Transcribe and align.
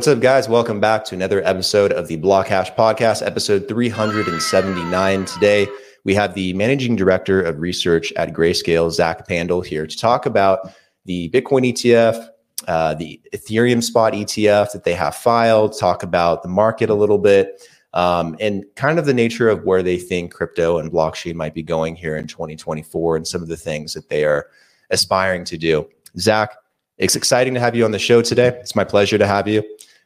What's 0.00 0.08
up, 0.08 0.20
guys? 0.20 0.48
Welcome 0.48 0.80
back 0.80 1.04
to 1.04 1.14
another 1.14 1.46
episode 1.46 1.92
of 1.92 2.08
the 2.08 2.16
Blockhash 2.16 2.74
Podcast, 2.74 3.20
episode 3.22 3.68
379. 3.68 5.26
Today, 5.26 5.68
we 6.04 6.14
have 6.14 6.32
the 6.32 6.54
managing 6.54 6.96
director 6.96 7.42
of 7.42 7.60
research 7.60 8.10
at 8.14 8.32
Grayscale, 8.32 8.90
Zach 8.90 9.28
Pandl, 9.28 9.62
here 9.62 9.86
to 9.86 9.98
talk 9.98 10.24
about 10.24 10.72
the 11.04 11.28
Bitcoin 11.28 11.70
ETF, 11.70 12.30
uh, 12.66 12.94
the 12.94 13.20
Ethereum 13.34 13.82
spot 13.82 14.14
ETF 14.14 14.72
that 14.72 14.84
they 14.84 14.94
have 14.94 15.14
filed, 15.14 15.78
talk 15.78 16.02
about 16.02 16.42
the 16.42 16.48
market 16.48 16.88
a 16.88 16.94
little 16.94 17.18
bit, 17.18 17.68
um, 17.92 18.38
and 18.40 18.64
kind 18.76 18.98
of 18.98 19.04
the 19.04 19.12
nature 19.12 19.50
of 19.50 19.64
where 19.64 19.82
they 19.82 19.98
think 19.98 20.32
crypto 20.32 20.78
and 20.78 20.90
blockchain 20.90 21.34
might 21.34 21.52
be 21.52 21.62
going 21.62 21.94
here 21.94 22.16
in 22.16 22.26
2024 22.26 23.16
and 23.16 23.28
some 23.28 23.42
of 23.42 23.48
the 23.48 23.56
things 23.58 23.92
that 23.92 24.08
they 24.08 24.24
are 24.24 24.46
aspiring 24.88 25.44
to 25.44 25.58
do. 25.58 25.86
Zach, 26.16 26.56
it's 26.96 27.16
exciting 27.16 27.52
to 27.52 27.60
have 27.60 27.76
you 27.76 27.84
on 27.84 27.90
the 27.90 27.98
show 27.98 28.22
today. 28.22 28.48
It's 28.60 28.74
my 28.74 28.84
pleasure 28.84 29.18
to 29.18 29.26
have 29.26 29.46
you. 29.46 29.62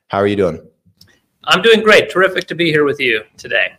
How 0.09 0.19
are 0.19 0.27
you 0.27 0.37
doing? 0.37 0.67
I'm 1.45 1.63
doing 1.63 1.83
great. 1.83 2.11
Terrific 2.11 2.47
to 2.49 2.55
be 2.55 2.71
here 2.71 2.85
with 2.85 3.01
you 3.01 3.23
today. 3.37 3.75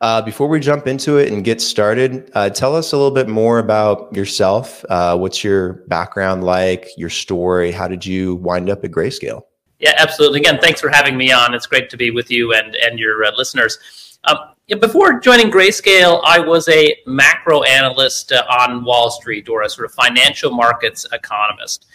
Uh, 0.00 0.22
before 0.22 0.48
we 0.48 0.58
jump 0.60 0.86
into 0.86 1.18
it 1.18 1.30
and 1.30 1.44
get 1.44 1.60
started, 1.60 2.30
uh, 2.34 2.48
tell 2.48 2.74
us 2.74 2.92
a 2.92 2.96
little 2.96 3.10
bit 3.10 3.28
more 3.28 3.58
about 3.58 4.14
yourself. 4.16 4.82
Uh, 4.88 5.16
what's 5.16 5.44
your 5.44 5.84
background 5.88 6.42
like? 6.42 6.88
Your 6.96 7.10
story? 7.10 7.70
How 7.70 7.86
did 7.86 8.04
you 8.06 8.36
wind 8.36 8.70
up 8.70 8.82
at 8.82 8.90
Grayscale? 8.90 9.42
Yeah, 9.78 9.92
absolutely. 9.98 10.40
Again, 10.40 10.58
thanks 10.60 10.80
for 10.80 10.88
having 10.88 11.16
me 11.16 11.32
on. 11.32 11.54
It's 11.54 11.66
great 11.66 11.90
to 11.90 11.96
be 11.96 12.10
with 12.10 12.30
you 12.30 12.54
and 12.54 12.74
and 12.76 12.98
your 12.98 13.24
uh, 13.24 13.32
listeners. 13.36 14.18
Um, 14.24 14.38
yeah, 14.66 14.76
before 14.76 15.20
joining 15.20 15.50
Grayscale, 15.50 16.20
I 16.24 16.38
was 16.38 16.68
a 16.68 16.96
macro 17.06 17.62
analyst 17.62 18.32
uh, 18.32 18.44
on 18.48 18.84
Wall 18.84 19.10
Street 19.10 19.48
or 19.48 19.62
a 19.62 19.68
sort 19.68 19.86
of 19.86 19.92
financial 19.94 20.50
markets 20.50 21.06
economist. 21.12 21.86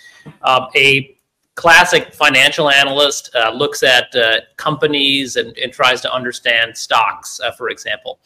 Um, 0.42 0.68
a 0.76 1.15
classic 1.56 2.14
financial 2.14 2.70
analyst 2.70 3.34
uh, 3.36 3.50
looks 3.52 3.82
at 3.82 4.14
uh, 4.16 4.42
companies 4.58 5.38
and, 5.38 5.58
and, 5.58 5.72
tries 5.72 6.02
to 6.02 6.14
understand 6.14 6.78
stocks, 6.78 7.40
uh, 7.40 7.52
for 7.52 7.70
example. 7.70 8.20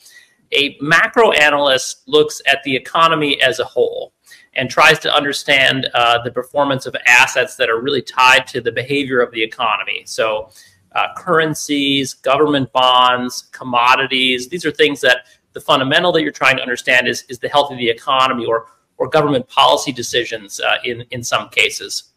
A 0.51 0.77
macro 0.81 1.31
analyst 1.31 2.07
looks 2.07 2.41
at 2.47 2.63
the 2.63 2.75
economy 2.75 3.39
as 3.41 3.59
a 3.59 3.63
whole 3.63 4.13
and 4.55 4.69
tries 4.69 4.97
to 4.99 5.13
understand 5.13 5.87
uh, 5.93 6.21
the 6.23 6.31
performance 6.31 6.87
of 6.87 6.95
assets 7.07 7.55
that 7.55 7.69
are 7.69 7.79
really 7.79 8.01
tied 8.01 8.47
to 8.47 8.61
the 8.61 8.71
behavior 8.71 9.21
of 9.21 9.31
the 9.31 9.41
economy. 9.41 10.01
So, 10.05 10.49
uh, 10.95 11.13
currencies, 11.15 12.15
government 12.15 12.71
bonds, 12.73 13.43
commodities, 13.51 14.49
these 14.49 14.65
are 14.65 14.71
things 14.71 14.99
that 15.01 15.27
the 15.53 15.61
fundamental 15.61 16.11
that 16.13 16.23
you're 16.23 16.31
trying 16.31 16.57
to 16.57 16.63
understand 16.63 17.07
is, 17.07 17.25
is 17.29 17.37
the 17.37 17.47
health 17.47 17.71
of 17.71 17.77
the 17.77 17.87
economy 17.87 18.45
or, 18.45 18.67
or 18.97 19.07
government 19.07 19.47
policy 19.47 19.91
decisions 19.91 20.59
uh, 20.59 20.77
in, 20.83 21.05
in 21.11 21.23
some 21.23 21.47
cases. 21.49 22.08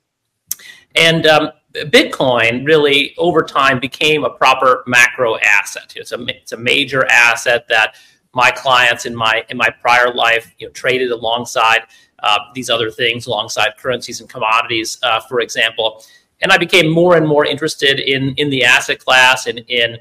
And 0.95 1.27
um, 1.27 1.51
Bitcoin 1.75 2.67
really 2.67 3.15
over 3.19 3.43
time 3.43 3.81
became 3.81 4.25
a 4.25 4.31
proper 4.31 4.85
macro 4.87 5.39
asset. 5.39 5.93
It's 5.97 6.13
a, 6.13 6.25
it's 6.29 6.53
a 6.53 6.57
major 6.57 7.07
asset 7.07 7.67
that 7.69 7.97
my 8.35 8.51
clients 8.51 9.05
in 9.07 9.15
my 9.15 9.45
in 9.49 9.57
my 9.57 9.69
prior 9.69 10.13
life 10.13 10.55
you 10.59 10.67
know, 10.67 10.73
traded 10.73 11.11
alongside 11.11 11.83
uh, 12.23 12.39
these 12.55 12.71
other 12.71 12.91
things, 12.91 13.27
alongside 13.27 13.77
currencies 13.79 14.21
and 14.21 14.29
commodities, 14.29 14.99
uh, 15.03 15.21
for 15.21 15.41
example. 15.41 16.05
And 16.41 16.51
I 16.51 16.59
became 16.59 16.91
more 16.91 17.17
and 17.17 17.27
more 17.27 17.45
interested 17.45 18.01
in 18.01 18.35
in 18.37 18.51
the 18.51 18.65
asset 18.65 18.99
class 18.99 19.47
and 19.47 19.59
in 19.69 19.99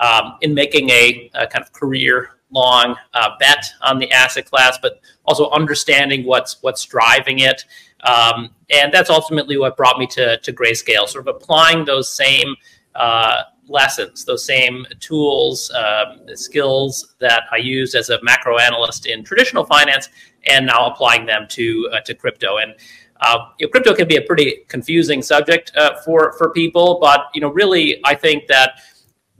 um, 0.00 0.36
in 0.40 0.54
making 0.54 0.90
a, 0.90 1.30
a, 1.34 1.46
kind 1.46 1.64
of 1.64 1.72
career 1.72 2.30
long 2.54 2.96
uh, 3.12 3.30
bet 3.38 3.66
on 3.82 3.98
the 3.98 4.10
asset 4.12 4.46
class, 4.46 4.78
but 4.80 5.00
also 5.26 5.50
understanding 5.50 6.24
what's 6.24 6.62
what's 6.62 6.84
driving 6.84 7.40
it 7.40 7.64
um, 8.04 8.50
and 8.70 8.92
that's 8.92 9.10
ultimately 9.10 9.56
what 9.56 9.76
brought 9.76 9.98
me 9.98 10.06
to, 10.08 10.36
to 10.38 10.52
Grayscale, 10.52 11.08
sort 11.08 11.26
of 11.26 11.34
applying 11.34 11.84
those 11.84 12.10
same 12.10 12.54
uh, 12.94 13.42
lessons, 13.66 14.24
those 14.24 14.44
same 14.44 14.86
tools, 15.00 15.72
um, 15.72 16.20
skills 16.36 17.14
that 17.18 17.44
I 17.50 17.56
used 17.56 17.94
as 17.94 18.10
a 18.10 18.22
macro 18.22 18.58
analyst 18.58 19.06
in 19.06 19.24
traditional 19.24 19.64
finance, 19.64 20.10
and 20.46 20.66
now 20.66 20.86
applying 20.86 21.24
them 21.24 21.46
to 21.50 21.88
uh, 21.92 22.00
to 22.00 22.14
crypto. 22.14 22.58
And 22.58 22.74
uh, 23.20 23.48
you 23.58 23.66
know, 23.66 23.70
crypto 23.70 23.94
can 23.94 24.06
be 24.06 24.16
a 24.16 24.22
pretty 24.22 24.64
confusing 24.68 25.22
subject 25.22 25.72
uh, 25.74 25.96
for 26.04 26.34
for 26.36 26.50
people, 26.50 26.98
but 27.00 27.28
you 27.34 27.40
know, 27.40 27.48
really, 27.48 28.00
I 28.04 28.14
think 28.14 28.48
that 28.48 28.80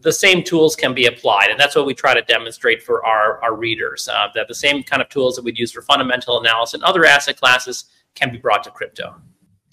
the 0.04 0.12
same 0.12 0.44
tools 0.44 0.76
can 0.76 0.94
be 0.94 1.06
applied, 1.06 1.50
and 1.50 1.58
that's 1.58 1.74
what 1.74 1.86
we 1.86 1.94
try 1.94 2.14
to 2.14 2.22
demonstrate 2.22 2.82
for 2.82 3.04
our 3.04 3.42
our 3.42 3.56
readers. 3.56 4.08
Uh, 4.08 4.28
that 4.34 4.46
the 4.46 4.54
same 4.54 4.82
kind 4.82 5.02
of 5.02 5.08
tools 5.08 5.34
that 5.34 5.42
we'd 5.42 5.58
use 5.58 5.72
for 5.72 5.82
fundamental 5.82 6.38
analysis 6.38 6.74
and 6.74 6.84
other 6.84 7.04
asset 7.04 7.36
classes 7.38 7.86
can 8.14 8.30
be 8.30 8.38
brought 8.38 8.62
to 8.64 8.70
crypto. 8.70 9.16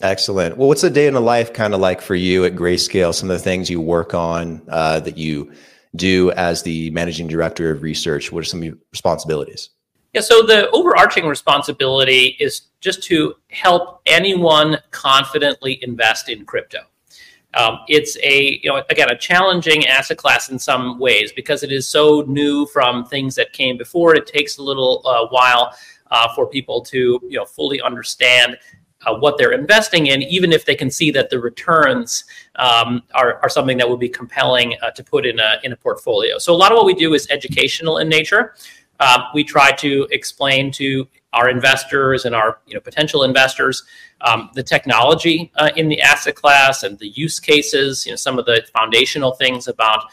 Excellent. 0.02 0.58
Well, 0.58 0.68
what's 0.68 0.84
a 0.84 0.90
day 0.90 1.06
in 1.06 1.14
the 1.14 1.22
life 1.22 1.54
kind 1.54 1.76
of 1.76 1.80
like 1.80 2.02
for 2.02 2.16
you 2.16 2.46
at 2.46 2.56
Grayscale? 2.56 3.14
Some 3.14 3.30
of 3.30 3.38
the 3.38 3.44
things 3.44 3.70
you 3.70 3.80
work 3.80 4.16
on 4.16 4.64
uh, 4.68 5.00
that 5.02 5.16
you 5.18 5.52
do 5.96 6.32
as 6.32 6.64
the 6.64 6.90
managing 6.92 7.28
director 7.28 7.70
of 7.70 7.84
research. 7.84 8.32
What 8.32 8.42
are 8.42 8.46
some 8.46 8.62
of 8.62 8.66
your 8.66 8.78
responsibilities? 8.92 9.70
Yeah, 10.14 10.22
so 10.22 10.42
the 10.42 10.70
overarching 10.72 11.26
responsibility 11.26 12.36
is 12.40 12.64
just 12.80 13.04
to 13.04 13.36
help 13.50 14.02
anyone 14.06 14.80
confidently 14.90 15.80
invest 15.84 16.30
in 16.30 16.46
crypto. 16.46 16.80
Um, 17.54 17.80
it's 17.88 18.18
a 18.24 18.60
you 18.64 18.70
know 18.70 18.84
again 18.90 19.10
a 19.12 19.18
challenging 19.18 19.86
asset 19.88 20.18
class 20.18 20.50
in 20.50 20.58
some 20.58 21.00
ways 21.00 21.32
because 21.34 21.64
it 21.64 21.72
is 21.72 21.88
so 21.88 22.24
new 22.28 22.66
from 22.68 23.06
things 23.06 23.36
that 23.36 23.52
came 23.54 23.78
before. 23.78 24.16
It 24.16 24.26
takes 24.26 24.58
a 24.58 24.64
little 24.64 25.02
uh, 25.06 25.28
while 25.28 25.76
uh, 26.12 26.34
for 26.34 26.48
people 26.48 26.82
to 26.82 27.20
you 27.24 27.38
know 27.38 27.46
fully 27.46 27.82
understand 27.82 28.58
uh, 29.06 29.16
what 29.16 29.38
they're 29.38 29.54
investing 29.54 30.08
in, 30.08 30.22
even 30.24 30.54
if 30.54 30.66
they 30.66 30.76
can 30.76 30.92
see 30.92 31.12
that 31.12 31.30
the 31.30 31.40
returns 31.40 32.24
um, 32.56 33.02
are, 33.14 33.40
are 33.42 33.50
something 33.50 33.78
that 33.78 33.90
would 33.90 34.00
be 34.00 34.10
compelling 34.10 34.76
uh, 34.82 34.92
to 34.92 35.04
put 35.04 35.26
in 35.26 35.40
a 35.40 35.60
in 35.64 35.74
a 35.74 35.76
portfolio. 35.76 36.38
So 36.38 36.54
a 36.54 36.58
lot 36.58 36.72
of 36.72 36.78
what 36.78 36.86
we 36.86 36.94
do 36.94 37.14
is 37.14 37.28
educational 37.30 37.98
in 37.98 38.08
nature. 38.08 38.56
Um, 39.00 39.24
we 39.34 39.44
try 39.44 39.72
to 39.72 40.08
explain 40.12 40.72
to 40.74 41.08
our 41.34 41.50
investors 41.50 42.26
and 42.26 42.36
our 42.36 42.60
you 42.66 42.74
know 42.74 42.80
potential 42.80 43.24
investors 43.24 43.84
um, 44.22 44.50
the 44.54 44.64
technology 44.64 45.52
uh, 45.56 45.70
in 45.76 45.88
the 45.88 46.02
asset 46.02 46.36
class 46.36 46.84
and 46.84 46.98
the 47.00 47.10
use 47.10 47.40
cases. 47.40 48.06
You 48.06 48.12
know 48.12 48.18
some 48.18 48.38
of 48.38 48.46
the 48.46 48.66
foundational 48.74 49.34
things 49.34 49.68
about 49.68 50.06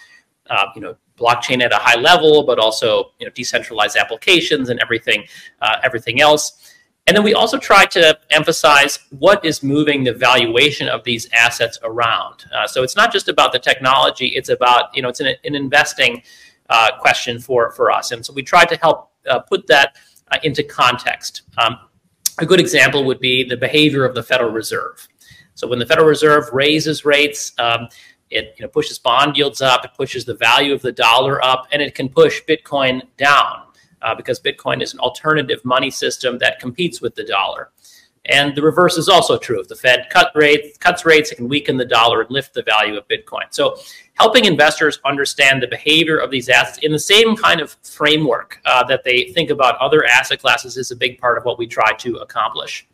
uh, 0.49 0.67
you 0.75 0.81
know 0.81 0.97
blockchain 1.19 1.63
at 1.63 1.73
a 1.73 1.77
high 1.77 1.99
level, 1.99 2.45
but 2.45 2.59
also 2.59 3.13
you 3.19 3.27
know 3.27 3.33
decentralized 3.35 3.97
applications 3.97 4.69
and 4.69 4.81
everything 4.81 5.25
uh, 5.61 5.77
everything 5.83 6.21
else. 6.21 6.75
And 7.07 7.17
then 7.17 7.25
we 7.25 7.33
also 7.33 7.57
try 7.57 7.87
to 7.87 8.19
emphasize 8.29 8.99
what 9.19 9.43
is 9.43 9.63
moving 9.63 10.05
the 10.05 10.13
valuation 10.13 10.89
of 10.89 11.05
these 11.05 11.27
assets 11.33 11.79
around. 11.83 12.45
Uh, 12.55 12.67
so 12.67 12.83
it's 12.83 12.97
not 12.97 13.11
just 13.11 13.29
about 13.29 13.53
the 13.53 13.59
technology; 13.59 14.29
it's 14.29 14.51
about 14.51 14.95
you 14.95 15.03
know 15.03 15.09
it's 15.09 15.21
an, 15.21 15.35
an 15.45 15.55
investing 15.55 16.23
uh, 16.71 16.91
question 16.99 17.39
for 17.39 17.73
for 17.73 17.91
us. 17.91 18.13
And 18.13 18.25
so 18.25 18.33
we 18.33 18.43
try 18.43 18.65
to 18.65 18.77
help 18.77 19.11
uh, 19.29 19.41
put 19.41 19.67
that 19.67 19.97
uh, 20.31 20.39
into 20.43 20.63
context. 20.63 21.43
Um, 21.59 21.79
a 22.39 22.47
good 22.47 22.61
example 22.61 23.05
would 23.05 23.21
be 23.21 23.45
the 23.45 23.57
behavior 23.57 24.05
of 24.05 24.15
the 24.15 24.23
Federal 24.23 24.51
Reserve. 24.51 25.07
So 25.55 25.67
when 25.67 25.79
the 25.79 25.87
Federal 25.87 26.07
Reserve 26.07 26.49
raises 26.53 27.05
rates, 27.05 27.53
um, 27.59 27.89
it 28.31 28.55
you 28.59 28.63
know, 28.63 28.69
pushes 28.69 28.99
bond 28.99 29.37
yields 29.37 29.61
up, 29.61 29.85
it 29.85 29.91
pushes 29.97 30.25
the 30.25 30.35
value 30.35 30.73
of 30.73 30.83
the 30.83 30.93
dollar 30.93 31.45
up, 31.45 31.67
and 31.73 31.83
it 31.83 31.95
can 31.95 32.09
push 32.09 32.43
Bitcoin 32.49 33.03
down 33.17 33.63
uh, 34.03 34.15
because 34.15 34.41
Bitcoin 34.41 34.83
is 34.83 34.95
an 34.95 35.01
alternative 35.01 35.65
money 35.65 35.91
system 35.91 36.39
that 36.39 36.61
competes 36.61 37.01
with 37.01 37.15
the 37.15 37.25
dollar. 37.25 37.71
And 38.29 38.55
the 38.55 38.63
reverse 38.63 38.99
is 38.99 39.09
also 39.09 39.39
true. 39.39 39.59
If 39.59 39.69
the 39.69 39.77
Fed 39.77 40.09
cut 40.11 40.35
cuts 40.81 41.05
rates, 41.07 41.33
it 41.33 41.37
can 41.37 41.49
weaken 41.49 41.77
the 41.79 41.85
dollar 41.85 42.21
and 42.21 42.31
lift 42.31 42.53
the 42.53 42.63
value 42.63 42.97
of 42.97 43.09
Bitcoin. 43.09 43.47
So, 43.51 43.79
helping 44.15 44.45
investors 44.45 44.99
understand 45.05 45.63
the 45.63 45.67
behavior 45.67 46.19
of 46.19 46.31
these 46.31 46.49
assets 46.49 46.79
in 46.79 46.93
the 46.93 46.99
same 46.99 47.37
kind 47.37 47.61
of 47.61 47.77
framework 47.83 48.61
uh, 48.67 48.85
that 48.85 49.05
they 49.05 49.33
think 49.33 49.51
about 49.51 49.79
other 49.79 50.05
asset 50.05 50.41
classes 50.41 50.77
is 50.77 50.91
a 50.91 50.97
big 50.97 51.19
part 51.19 51.39
of 51.39 51.45
what 51.45 51.59
we 51.59 51.67
try 51.67 51.93
to 51.93 52.17
accomplish. 52.17 52.87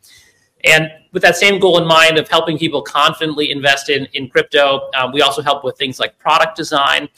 And 0.65 0.91
with 1.13 1.23
that 1.23 1.37
same 1.37 1.59
goal 1.59 1.79
in 1.79 1.87
mind 1.87 2.17
of 2.17 2.29
helping 2.29 2.57
people 2.57 2.81
confidently 2.81 3.51
invest 3.51 3.91
in, 3.91 4.07
in 4.15 4.29
crypto, 4.29 4.89
um, 4.97 5.13
we 5.13 5.21
also 5.21 5.43
help 5.43 5.65
with 5.65 5.77
things 5.77 6.01
like 6.01 6.19
product 6.19 6.57
design. 6.57 7.09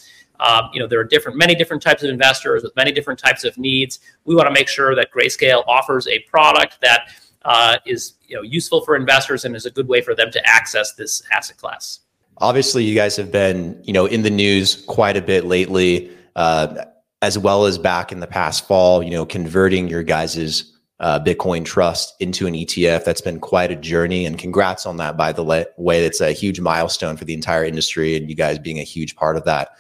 Um, 0.41 0.71
you 0.73 0.81
know, 0.81 0.87
there 0.87 1.01
are 1.01 1.05
different, 1.05 1.39
many 1.39 1.55
different 1.55 1.83
types 1.83 2.03
of 2.03 2.11
investors 2.11 2.63
with 2.63 2.75
many 2.77 2.93
different 2.93 3.19
types 3.19 3.45
of 3.45 3.57
needs. 3.57 4.01
We 4.25 4.35
want 4.35 4.49
to 4.49 4.53
make 4.53 4.69
sure 4.69 4.95
that 4.95 5.13
Grayscale 5.13 5.65
offers 5.67 6.09
a 6.09 6.19
product 6.21 6.81
that 6.83 7.09
uh, 7.47 7.79
is 7.87 8.15
you 8.27 8.37
know 8.37 8.43
useful 8.43 8.85
for 8.85 8.95
investors 8.97 9.45
and 9.45 9.57
is 9.57 9.65
a 9.65 9.71
good 9.71 9.89
way 9.89 10.03
for 10.03 10.15
them 10.15 10.31
to 10.33 10.47
access 10.47 10.93
this 10.95 11.23
asset 11.33 11.57
class. 11.57 12.01
Obviously, 12.39 12.85
you 12.85 12.95
guys 12.95 13.17
have 13.17 13.33
been 13.33 13.81
you 13.85 13.93
know 13.93 14.05
in 14.05 14.23
the 14.23 14.31
news 14.31 14.85
quite 14.87 15.17
a 15.17 15.23
bit 15.23 15.47
lately, 15.47 16.11
uh, 16.35 16.85
as 17.23 17.39
well 17.39 17.65
as 17.65 17.79
back 17.79 18.13
in 18.13 18.21
the 18.21 18.27
past 18.27 18.67
fall. 18.67 19.03
You 19.03 19.13
know, 19.13 19.25
converting 19.25 19.89
your 19.89 20.03
guys's 20.03 20.77
uh, 20.99 21.21
Bitcoin 21.21 21.65
trust 21.65 22.15
into 22.21 22.49
an 22.49 22.55
ETF. 22.55 23.05
That's 23.05 23.21
been 23.21 23.39
quite 23.39 23.71
a 23.71 23.77
journey, 23.77 24.27
and 24.27 24.37
congrats 24.37 24.85
on 24.85 24.97
that. 24.97 25.17
By 25.17 25.31
the 25.31 25.45
way, 25.45 26.05
it's 26.05 26.21
a 26.21 26.33
huge 26.33 26.61
milestone 26.61 27.17
for 27.17 27.25
the 27.25 27.35
entire 27.35 27.65
industry, 27.65 28.17
and 28.17 28.29
you 28.29 28.35
guys 28.35 28.59
being 28.59 28.81
a 28.81 28.85
huge 28.85 29.15
part 29.15 29.37
of 29.37 29.45
that. 29.45 29.71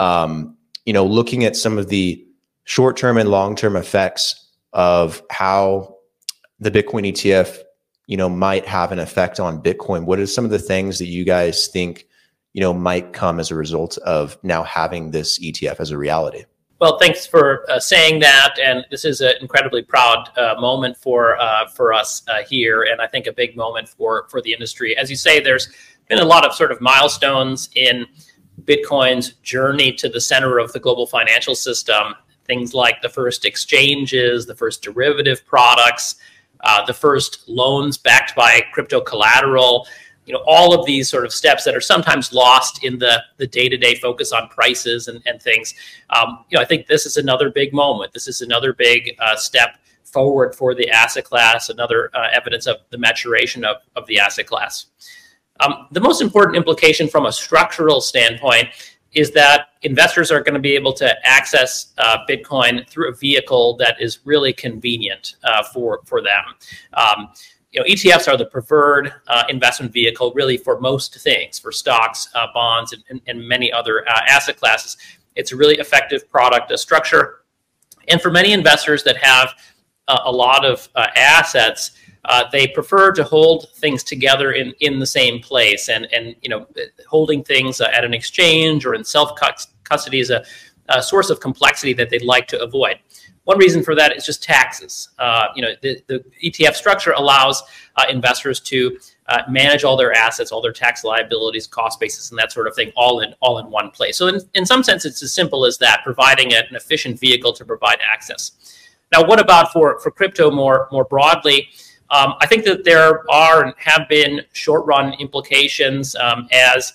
Um, 0.00 0.56
you 0.84 0.92
know, 0.92 1.06
looking 1.06 1.44
at 1.44 1.56
some 1.56 1.78
of 1.78 1.88
the 1.88 2.22
short-term 2.64 3.16
and 3.16 3.30
long-term 3.30 3.76
effects 3.76 4.50
of 4.72 5.22
how 5.30 5.95
the 6.60 6.70
Bitcoin 6.70 7.10
ETF, 7.12 7.58
you 8.06 8.16
know, 8.16 8.28
might 8.28 8.66
have 8.66 8.92
an 8.92 8.98
effect 8.98 9.40
on 9.40 9.62
Bitcoin. 9.62 10.04
What 10.04 10.18
are 10.18 10.26
some 10.26 10.44
of 10.44 10.50
the 10.50 10.58
things 10.58 10.98
that 10.98 11.06
you 11.06 11.24
guys 11.24 11.66
think, 11.66 12.06
you 12.52 12.60
know, 12.60 12.72
might 12.72 13.12
come 13.12 13.40
as 13.40 13.50
a 13.50 13.54
result 13.54 13.98
of 13.98 14.38
now 14.42 14.62
having 14.62 15.10
this 15.10 15.38
ETF 15.38 15.80
as 15.80 15.90
a 15.90 15.98
reality? 15.98 16.44
Well, 16.78 16.98
thanks 16.98 17.26
for 17.26 17.64
uh, 17.70 17.80
saying 17.80 18.20
that, 18.20 18.58
and 18.62 18.84
this 18.90 19.06
is 19.06 19.22
an 19.22 19.32
incredibly 19.40 19.80
proud 19.80 20.28
uh, 20.36 20.56
moment 20.60 20.98
for 20.98 21.40
uh, 21.40 21.68
for 21.68 21.94
us 21.94 22.22
uh, 22.28 22.42
here, 22.42 22.82
and 22.82 23.00
I 23.00 23.06
think 23.06 23.26
a 23.26 23.32
big 23.32 23.56
moment 23.56 23.88
for 23.88 24.28
for 24.28 24.42
the 24.42 24.52
industry. 24.52 24.94
As 24.94 25.08
you 25.08 25.16
say, 25.16 25.40
there's 25.40 25.70
been 26.08 26.18
a 26.18 26.24
lot 26.24 26.44
of 26.44 26.54
sort 26.54 26.70
of 26.70 26.82
milestones 26.82 27.70
in 27.74 28.06
Bitcoin's 28.64 29.32
journey 29.42 29.90
to 29.94 30.10
the 30.10 30.20
center 30.20 30.58
of 30.58 30.70
the 30.74 30.78
global 30.78 31.06
financial 31.06 31.54
system. 31.54 32.14
Things 32.44 32.74
like 32.74 33.00
the 33.00 33.08
first 33.08 33.46
exchanges, 33.46 34.44
the 34.44 34.54
first 34.54 34.82
derivative 34.82 35.46
products, 35.46 36.16
uh, 36.60 36.84
the 36.84 36.94
first 36.94 37.48
loans 37.48 37.96
backed 37.96 38.34
by 38.34 38.62
crypto 38.72 39.00
collateral, 39.00 39.86
you 40.24 40.32
know, 40.32 40.42
all 40.46 40.78
of 40.78 40.84
these 40.86 41.08
sort 41.08 41.24
of 41.24 41.32
steps 41.32 41.64
that 41.64 41.74
are 41.76 41.80
sometimes 41.80 42.32
lost 42.32 42.84
in 42.84 42.98
the 42.98 43.22
the 43.36 43.46
day 43.46 43.68
to 43.68 43.76
day 43.76 43.94
focus 43.94 44.32
on 44.32 44.48
prices 44.48 45.08
and, 45.08 45.22
and 45.26 45.40
things. 45.40 45.74
Um, 46.10 46.44
you 46.48 46.56
know, 46.56 46.62
I 46.62 46.64
think 46.64 46.86
this 46.86 47.06
is 47.06 47.16
another 47.16 47.50
big 47.50 47.72
moment. 47.72 48.12
This 48.12 48.26
is 48.26 48.40
another 48.40 48.72
big 48.72 49.14
uh, 49.20 49.36
step 49.36 49.76
forward 50.04 50.54
for 50.54 50.74
the 50.74 50.88
asset 50.90 51.24
class, 51.24 51.68
another 51.68 52.10
uh, 52.14 52.28
evidence 52.32 52.66
of 52.66 52.76
the 52.90 52.98
maturation 52.98 53.64
of, 53.64 53.76
of 53.94 54.06
the 54.06 54.18
asset 54.18 54.46
class. 54.46 54.86
Um, 55.60 55.86
the 55.92 56.00
most 56.00 56.20
important 56.20 56.56
implication 56.56 57.08
from 57.08 57.26
a 57.26 57.32
structural 57.32 58.00
standpoint 58.00 58.68
is 59.16 59.30
that 59.30 59.68
investors 59.80 60.30
are 60.30 60.42
going 60.42 60.54
to 60.54 60.60
be 60.60 60.74
able 60.74 60.92
to 60.92 61.26
access 61.26 61.94
uh, 61.96 62.18
Bitcoin 62.28 62.86
through 62.88 63.10
a 63.10 63.14
vehicle 63.14 63.74
that 63.78 63.96
is 63.98 64.18
really 64.26 64.52
convenient 64.52 65.36
uh, 65.42 65.62
for 65.64 66.00
for 66.04 66.20
them. 66.20 66.44
Um, 66.92 67.30
you 67.72 67.80
know, 67.80 67.86
ETFs 67.86 68.28
are 68.28 68.36
the 68.36 68.44
preferred 68.44 69.12
uh, 69.26 69.44
investment 69.48 69.92
vehicle 69.92 70.32
really 70.34 70.58
for 70.58 70.78
most 70.80 71.18
things, 71.20 71.58
for 71.58 71.72
stocks, 71.72 72.28
uh, 72.34 72.46
bonds, 72.54 72.92
and, 72.92 73.02
and, 73.08 73.20
and, 73.26 73.48
many 73.48 73.72
other 73.72 74.06
uh, 74.08 74.20
asset 74.28 74.56
classes. 74.58 74.96
It's 75.34 75.52
a 75.52 75.56
really 75.56 75.76
effective 75.76 76.30
product 76.30 76.70
a 76.70 76.78
structure, 76.78 77.40
and 78.08 78.20
for 78.20 78.30
many 78.30 78.52
investors 78.52 79.02
that 79.04 79.16
have 79.16 79.54
uh, 80.08 80.20
a 80.24 80.32
lot 80.32 80.64
of 80.64 80.88
assets 80.94 81.92
uh, 82.26 82.44
they 82.50 82.66
prefer 82.66 83.12
to 83.12 83.24
hold 83.24 83.68
things 83.76 84.02
together 84.02 84.52
in, 84.52 84.74
in 84.80 84.98
the 84.98 85.06
same 85.06 85.40
place. 85.40 85.88
And, 85.88 86.06
and 86.12 86.34
you 86.42 86.48
know 86.48 86.66
holding 87.08 87.42
things 87.42 87.80
uh, 87.80 87.88
at 87.92 88.04
an 88.04 88.12
exchange 88.12 88.84
or 88.84 88.94
in 88.94 89.04
self 89.04 89.32
custody 89.84 90.20
is 90.20 90.30
a, 90.30 90.44
a, 90.88 91.02
source 91.02 91.30
of 91.30 91.40
complexity 91.40 91.92
that 91.94 92.10
they'd 92.10 92.22
like 92.22 92.46
to 92.48 92.60
avoid. 92.60 92.98
One 93.44 93.58
reason 93.58 93.84
for 93.84 93.94
that 93.94 94.16
is 94.16 94.26
just 94.26 94.42
taxes. 94.42 95.10
Uh, 95.18 95.46
you 95.54 95.62
know 95.62 95.70
the, 95.82 96.02
the 96.08 96.24
etf 96.44 96.74
structure 96.74 97.12
allows 97.12 97.62
uh, 97.94 98.04
investors 98.10 98.58
to 98.60 98.98
uh, 99.28 99.42
manage 99.48 99.84
all 99.84 99.96
their 99.96 100.12
assets 100.12 100.52
all 100.52 100.60
their 100.60 100.72
tax 100.72 101.04
liabilities 101.04 101.66
cost 101.66 101.98
basis 101.98 102.30
and 102.30 102.38
that 102.38 102.52
sort 102.52 102.66
of 102.66 102.74
thing 102.74 102.92
all 102.96 103.20
in 103.20 103.34
all 103.40 103.58
in 103.58 103.70
one 103.70 103.90
place. 103.90 104.18
So 104.18 104.26
in, 104.26 104.40
in 104.54 104.66
some 104.66 104.82
sense 104.82 105.04
it's 105.04 105.22
as 105.22 105.32
simple 105.32 105.64
as 105.64 105.78
that 105.78 106.00
providing 106.02 106.52
an 106.54 106.64
efficient 106.72 107.20
vehicle 107.20 107.52
to 107.52 107.64
provide 107.64 107.98
access. 108.02 108.52
Now 109.12 109.24
what 109.24 109.40
about 109.40 109.72
for 109.72 110.00
for 110.00 110.10
crypto 110.10 110.50
more 110.50 110.88
more 110.90 111.04
broadly 111.04 111.68
um, 112.10 112.34
I 112.40 112.46
think 112.46 112.64
that 112.64 112.84
there 112.84 113.28
are 113.30 113.64
and 113.64 113.74
have 113.78 114.08
been 114.08 114.42
short 114.52 114.86
run 114.86 115.14
implications 115.14 116.14
um, 116.16 116.48
as 116.52 116.92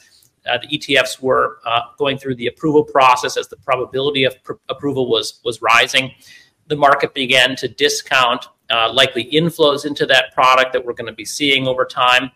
uh, 0.49 0.57
the 0.57 0.77
ETFs 0.77 1.21
were 1.21 1.59
uh, 1.65 1.81
going 1.97 2.17
through 2.17 2.35
the 2.35 2.47
approval 2.47 2.83
process, 2.83 3.37
as 3.37 3.47
the 3.47 3.57
probability 3.57 4.23
of 4.23 4.41
pr- 4.43 4.53
approval 4.69 5.09
was 5.09 5.39
was 5.43 5.61
rising. 5.61 6.11
The 6.67 6.75
market 6.75 7.13
began 7.13 7.55
to 7.57 7.67
discount 7.67 8.47
uh, 8.71 8.91
likely 8.91 9.25
inflows 9.31 9.85
into 9.85 10.05
that 10.05 10.33
product 10.33 10.73
that 10.73 10.83
we're 10.83 10.93
going 10.93 11.07
to 11.07 11.13
be 11.13 11.25
seeing 11.25 11.67
over 11.67 11.85
time. 11.85 12.31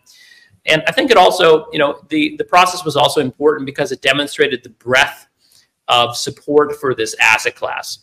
And 0.66 0.82
I 0.86 0.92
think 0.92 1.10
it 1.10 1.16
also, 1.16 1.66
you 1.72 1.78
know, 1.78 2.04
the, 2.08 2.36
the 2.36 2.44
process 2.44 2.84
was 2.84 2.96
also 2.96 3.20
important 3.20 3.66
because 3.66 3.92
it 3.92 4.02
demonstrated 4.02 4.62
the 4.62 4.70
breadth 4.70 5.28
of 5.88 6.16
support 6.16 6.76
for 6.76 6.94
this 6.94 7.14
asset 7.20 7.54
class. 7.54 8.00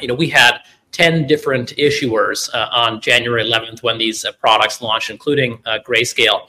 You 0.00 0.08
know, 0.08 0.14
we 0.14 0.28
had 0.28 0.58
10 0.92 1.26
different 1.26 1.74
issuers 1.76 2.48
uh, 2.54 2.68
on 2.70 3.00
January 3.00 3.44
11th 3.44 3.82
when 3.82 3.98
these 3.98 4.24
uh, 4.24 4.32
products 4.32 4.80
launched, 4.80 5.10
including 5.10 5.58
uh, 5.66 5.78
Grayscale. 5.86 6.48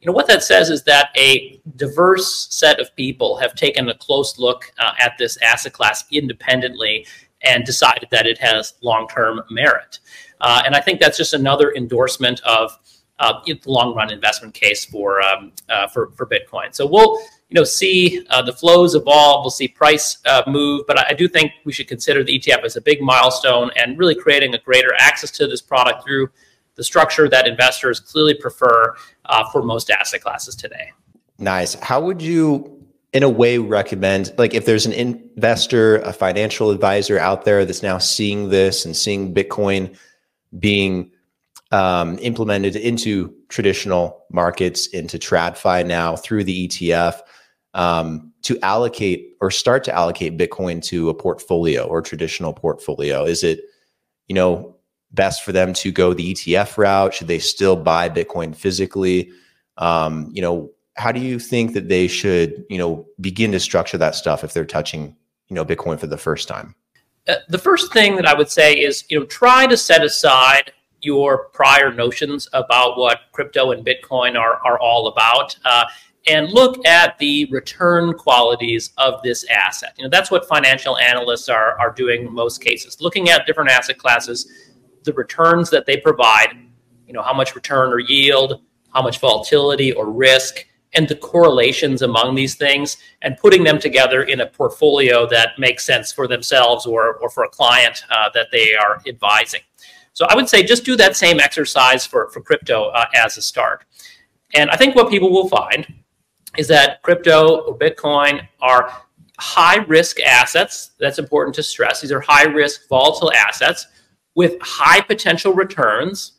You 0.00 0.06
know 0.06 0.12
what 0.12 0.26
that 0.26 0.42
says 0.42 0.68
is 0.68 0.82
that 0.84 1.10
a 1.16 1.60
diverse 1.76 2.48
set 2.50 2.80
of 2.80 2.94
people 2.96 3.36
have 3.36 3.54
taken 3.54 3.88
a 3.88 3.94
close 3.94 4.36
look 4.36 4.72
at 4.98 5.12
this 5.16 5.36
asset 5.42 5.72
class 5.72 6.04
independently 6.10 7.06
and 7.42 7.64
decided 7.64 8.08
that 8.10 8.26
it 8.26 8.38
has 8.38 8.74
long-term 8.82 9.42
merit. 9.50 10.00
Uh, 10.40 10.62
and 10.66 10.74
I 10.74 10.80
think 10.80 11.00
that's 11.00 11.16
just 11.16 11.34
another 11.34 11.72
endorsement 11.74 12.40
of 12.40 12.76
uh, 13.22 13.40
the 13.44 13.58
long-run 13.66 14.12
investment 14.12 14.52
case 14.52 14.84
for 14.84 15.22
um, 15.22 15.52
for 15.92 16.10
for 16.10 16.26
Bitcoin. 16.26 16.74
So 16.74 16.86
we'll 16.86 17.18
you 17.52 17.60
know 17.60 17.64
see 17.64 18.26
uh, 18.30 18.42
the 18.42 18.52
flows 18.52 18.94
evolve. 18.94 19.44
We'll 19.44 19.50
see 19.50 19.68
price 19.68 20.18
uh, 20.24 20.42
move, 20.46 20.84
but 20.86 20.98
I, 20.98 21.10
I, 21.10 21.14
do 21.14 21.28
think 21.28 21.52
we 21.64 21.72
should 21.72 21.86
consider 21.86 22.24
the 22.24 22.38
ETF 22.38 22.64
as 22.64 22.76
a 22.76 22.80
big 22.80 23.02
milestone 23.02 23.70
and 23.76 23.98
really 23.98 24.14
creating 24.14 24.54
a 24.54 24.58
greater 24.58 24.94
access 24.98 25.30
to 25.32 25.46
this 25.46 25.60
product 25.60 26.02
through 26.02 26.30
the 26.76 26.82
structure 26.82 27.28
that 27.28 27.46
investors 27.46 28.00
clearly 28.00 28.34
prefer 28.34 28.96
uh, 29.26 29.44
for 29.50 29.62
most 29.62 29.90
asset 29.90 30.22
classes 30.22 30.56
today. 30.56 30.92
Nice. 31.38 31.74
How 31.74 32.00
would 32.00 32.22
you, 32.22 32.86
in 33.12 33.22
a 33.22 33.28
way, 33.28 33.58
recommend 33.58 34.32
like 34.38 34.54
if 34.54 34.64
there's 34.64 34.86
an 34.86 34.92
investor, 34.92 35.98
a 35.98 36.12
financial 36.12 36.70
advisor 36.70 37.18
out 37.18 37.44
there 37.44 37.66
that's 37.66 37.82
now 37.82 37.98
seeing 37.98 38.48
this 38.48 38.86
and 38.86 38.96
seeing 38.96 39.34
Bitcoin 39.34 39.94
being 40.58 41.10
um, 41.72 42.18
implemented 42.20 42.76
into 42.76 43.34
traditional 43.48 44.24
markets, 44.30 44.86
into 44.88 45.18
TradFi 45.18 45.86
now 45.86 46.14
through 46.14 46.44
the 46.44 46.68
ETF 46.68 47.20
um, 47.74 48.32
to 48.42 48.58
allocate 48.60 49.36
or 49.40 49.50
start 49.50 49.82
to 49.84 49.94
allocate 49.94 50.36
Bitcoin 50.36 50.82
to 50.84 51.08
a 51.08 51.14
portfolio 51.14 51.84
or 51.84 52.02
traditional 52.02 52.52
portfolio? 52.52 53.24
Is 53.24 53.42
it, 53.42 53.60
you 54.28 54.34
know, 54.34 54.76
best 55.12 55.42
for 55.42 55.52
them 55.52 55.72
to 55.74 55.90
go 55.90 56.12
the 56.12 56.34
ETF 56.34 56.76
route? 56.76 57.14
Should 57.14 57.28
they 57.28 57.38
still 57.38 57.76
buy 57.76 58.08
Bitcoin 58.08 58.54
physically? 58.54 59.30
Um, 59.78 60.30
you 60.32 60.42
know, 60.42 60.70
how 60.96 61.10
do 61.10 61.20
you 61.20 61.38
think 61.38 61.72
that 61.72 61.88
they 61.88 62.06
should, 62.06 62.66
you 62.68 62.76
know, 62.76 63.06
begin 63.20 63.50
to 63.52 63.60
structure 63.60 63.96
that 63.96 64.14
stuff 64.14 64.44
if 64.44 64.52
they're 64.52 64.66
touching, 64.66 65.16
you 65.48 65.54
know, 65.54 65.64
Bitcoin 65.64 65.98
for 65.98 66.06
the 66.06 66.18
first 66.18 66.48
time? 66.48 66.74
Uh, 67.26 67.36
the 67.48 67.58
first 67.58 67.92
thing 67.92 68.16
that 68.16 68.26
I 68.26 68.34
would 68.34 68.50
say 68.50 68.74
is, 68.78 69.04
you 69.08 69.18
know, 69.18 69.24
try 69.24 69.66
to 69.66 69.76
set 69.76 70.04
aside 70.04 70.72
your 71.02 71.48
prior 71.48 71.92
notions 71.92 72.48
about 72.52 72.96
what 72.96 73.20
crypto 73.32 73.72
and 73.72 73.84
Bitcoin 73.84 74.38
are, 74.38 74.60
are 74.64 74.78
all 74.78 75.08
about. 75.08 75.56
Uh, 75.64 75.84
and 76.28 76.50
look 76.50 76.86
at 76.86 77.18
the 77.18 77.46
return 77.46 78.14
qualities 78.14 78.92
of 78.96 79.20
this 79.22 79.44
asset. 79.48 79.92
You 79.98 80.04
know, 80.04 80.10
that's 80.10 80.30
what 80.30 80.46
financial 80.46 80.96
analysts 80.98 81.48
are, 81.48 81.78
are 81.80 81.90
doing 81.92 82.26
in 82.26 82.32
most 82.32 82.62
cases, 82.62 83.00
looking 83.00 83.28
at 83.28 83.46
different 83.46 83.70
asset 83.70 83.98
classes, 83.98 84.50
the 85.02 85.12
returns 85.14 85.68
that 85.70 85.84
they 85.84 85.96
provide, 85.96 86.56
you 87.08 87.12
know, 87.12 87.22
how 87.22 87.34
much 87.34 87.56
return 87.56 87.92
or 87.92 87.98
yield, 87.98 88.60
how 88.94 89.02
much 89.02 89.18
volatility 89.18 89.92
or 89.92 90.10
risk, 90.10 90.64
and 90.94 91.08
the 91.08 91.16
correlations 91.16 92.02
among 92.02 92.34
these 92.34 92.54
things, 92.54 92.98
and 93.22 93.36
putting 93.38 93.64
them 93.64 93.78
together 93.78 94.24
in 94.24 94.40
a 94.40 94.46
portfolio 94.46 95.26
that 95.26 95.58
makes 95.58 95.84
sense 95.84 96.12
for 96.12 96.28
themselves 96.28 96.86
or, 96.86 97.14
or 97.14 97.30
for 97.30 97.44
a 97.44 97.48
client 97.48 98.04
uh, 98.10 98.28
that 98.34 98.48
they 98.52 98.74
are 98.74 99.00
advising. 99.08 99.62
So 100.12 100.26
I 100.28 100.34
would 100.34 100.48
say 100.48 100.62
just 100.62 100.84
do 100.84 100.96
that 100.96 101.16
same 101.16 101.40
exercise 101.40 102.06
for, 102.06 102.28
for 102.30 102.40
crypto 102.40 102.88
uh, 102.88 103.06
as 103.14 103.36
a 103.36 103.42
start. 103.42 103.84
And 104.54 104.70
I 104.70 104.76
think 104.76 104.94
what 104.94 105.10
people 105.10 105.30
will 105.30 105.48
find 105.48 105.86
is 106.58 106.68
that 106.68 107.00
crypto 107.02 107.60
or 107.60 107.78
Bitcoin 107.78 108.46
are 108.60 108.92
high 109.38 109.78
risk 109.84 110.20
assets. 110.20 110.90
That's 110.98 111.18
important 111.18 111.54
to 111.56 111.62
stress. 111.62 112.00
These 112.00 112.12
are 112.12 112.20
high 112.20 112.44
risk, 112.44 112.88
volatile 112.88 113.32
assets 113.32 113.86
with 114.34 114.60
high 114.60 115.00
potential 115.00 115.52
returns 115.52 116.32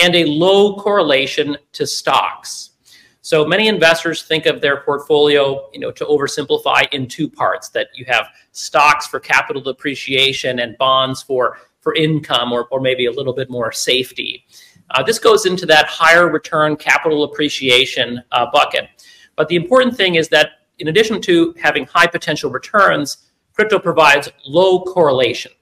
and 0.00 0.14
a 0.14 0.24
low 0.24 0.76
correlation 0.76 1.56
to 1.72 1.86
stocks. 1.86 2.70
So 3.22 3.46
many 3.46 3.68
investors 3.68 4.24
think 4.24 4.44
of 4.44 4.60
their 4.60 4.82
portfolio, 4.82 5.70
you 5.72 5.80
know, 5.80 5.90
to 5.92 6.04
oversimplify 6.04 6.92
in 6.92 7.08
two 7.08 7.30
parts 7.30 7.70
that 7.70 7.88
you 7.94 8.04
have 8.06 8.26
stocks 8.52 9.06
for 9.06 9.18
capital 9.18 9.62
depreciation 9.62 10.58
and 10.58 10.76
bonds 10.76 11.22
for 11.22 11.56
for 11.84 11.94
income 11.94 12.50
or, 12.50 12.66
or 12.72 12.80
maybe 12.80 13.06
a 13.06 13.12
little 13.12 13.34
bit 13.34 13.50
more 13.50 13.70
safety. 13.70 14.44
Uh, 14.90 15.02
this 15.02 15.18
goes 15.18 15.46
into 15.46 15.66
that 15.66 15.86
higher 15.86 16.28
return 16.28 16.76
capital 16.76 17.24
appreciation 17.24 18.22
uh, 18.32 18.46
bucket. 18.52 18.88
But 19.36 19.48
the 19.48 19.56
important 19.56 19.96
thing 19.96 20.16
is 20.16 20.28
that 20.30 20.48
in 20.78 20.88
addition 20.88 21.20
to 21.22 21.54
having 21.60 21.84
high 21.84 22.06
potential 22.06 22.50
returns, 22.50 23.28
crypto 23.52 23.78
provides 23.78 24.30
low 24.46 24.82
correlation. 24.82 25.52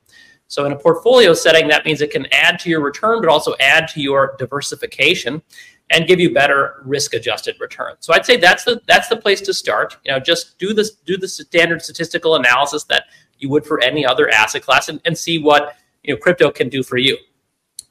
So 0.47 0.65
in 0.65 0.73
a 0.73 0.77
portfolio 0.77 1.33
setting, 1.35 1.67
that 1.69 1.85
means 1.85 2.01
it 2.01 2.11
can 2.11 2.27
add 2.31 2.59
to 2.61 2.71
your 2.71 2.81
return, 2.81 3.21
but 3.21 3.29
also 3.29 3.55
add 3.59 3.89
to 3.89 4.01
your 4.01 4.37
diversification 4.39 5.43
and 5.91 6.07
give 6.07 6.21
you 6.21 6.33
better 6.33 6.83
risk-adjusted 6.85 7.57
return. 7.61 7.95
So 8.01 8.15
I'd 8.15 8.25
say 8.25 8.37
that's 8.37 8.65
the 8.65 8.81
that's 8.87 9.09
the 9.09 9.17
place 9.17 9.41
to 9.43 9.55
start. 9.55 9.99
You 10.05 10.13
know, 10.13 10.21
just 10.21 10.59
do 10.59 10.73
this 10.73 10.93
do 10.93 11.17
the 11.17 11.29
standard 11.29 11.83
statistical 11.83 12.37
analysis 12.37 12.85
that 12.85 13.05
you 13.39 13.49
would 13.49 13.67
for 13.67 13.83
any 13.83 14.05
other 14.07 14.29
asset 14.31 14.63
class 14.63 14.89
and, 14.89 15.01
and 15.05 15.17
see 15.17 15.39
what 15.39 15.77
you 16.03 16.15
know 16.15 16.21
crypto 16.21 16.51
can 16.51 16.69
do 16.69 16.83
for 16.83 16.97
you. 16.97 17.17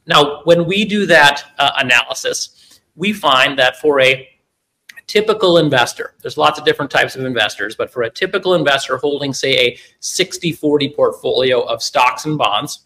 Now, 0.08 0.42
when 0.44 0.66
we 0.66 0.86
do 0.86 1.06
that 1.06 1.44
uh, 1.58 1.72
analysis, 1.78 2.80
we 2.96 3.14
find 3.14 3.58
that 3.60 3.78
for 3.78 4.02
a 4.02 4.28
typical 5.08 5.58
investor, 5.58 6.16
there's 6.22 6.38
lots 6.38 6.58
of 6.58 6.66
different 6.66 6.90
types 6.90 7.16
of 7.16 7.26
investors, 7.26 7.76
but 7.76 7.92
for 7.92 8.04
a 8.04 8.10
typical 8.10 8.56
investor 8.56 8.98
holding, 8.98 9.34
say, 9.34 9.58
a 9.58 9.78
60 10.00 10.52
40 10.54 10.90
portfolio 10.90 11.62
of 11.62 11.84
stocks 11.84 12.26
and 12.26 12.38
bonds, 12.38 12.86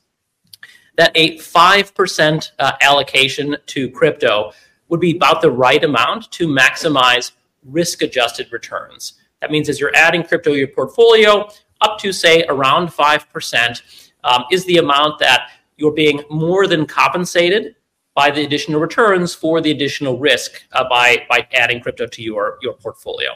that 0.97 1.11
a 1.15 1.37
5% 1.37 2.51
uh, 2.59 2.71
allocation 2.81 3.55
to 3.67 3.89
crypto 3.89 4.51
would 4.89 4.99
be 4.99 5.15
about 5.15 5.41
the 5.41 5.51
right 5.51 5.83
amount 5.83 6.31
to 6.31 6.47
maximize 6.47 7.31
risk 7.63 8.01
adjusted 8.01 8.51
returns. 8.51 9.13
That 9.41 9.51
means 9.51 9.69
as 9.69 9.79
you're 9.79 9.95
adding 9.95 10.23
crypto 10.23 10.51
to 10.51 10.57
your 10.57 10.67
portfolio, 10.67 11.49
up 11.81 11.99
to 11.99 12.13
say 12.13 12.43
around 12.47 12.87
5% 12.87 14.04
um, 14.25 14.43
is 14.51 14.65
the 14.65 14.77
amount 14.77 15.19
that 15.19 15.51
you're 15.77 15.93
being 15.93 16.21
more 16.29 16.67
than 16.67 16.85
compensated 16.85 17.75
by 18.15 18.31
the 18.31 18.43
additional 18.43 18.79
returns 18.79 19.33
for 19.33 19.61
the 19.61 19.71
additional 19.71 20.17
risk 20.17 20.63
uh, 20.71 20.83
by, 20.89 21.25
by 21.29 21.47
adding 21.53 21.81
crypto 21.81 22.07
to 22.07 22.21
your, 22.21 22.57
your 22.61 22.73
portfolio. 22.73 23.31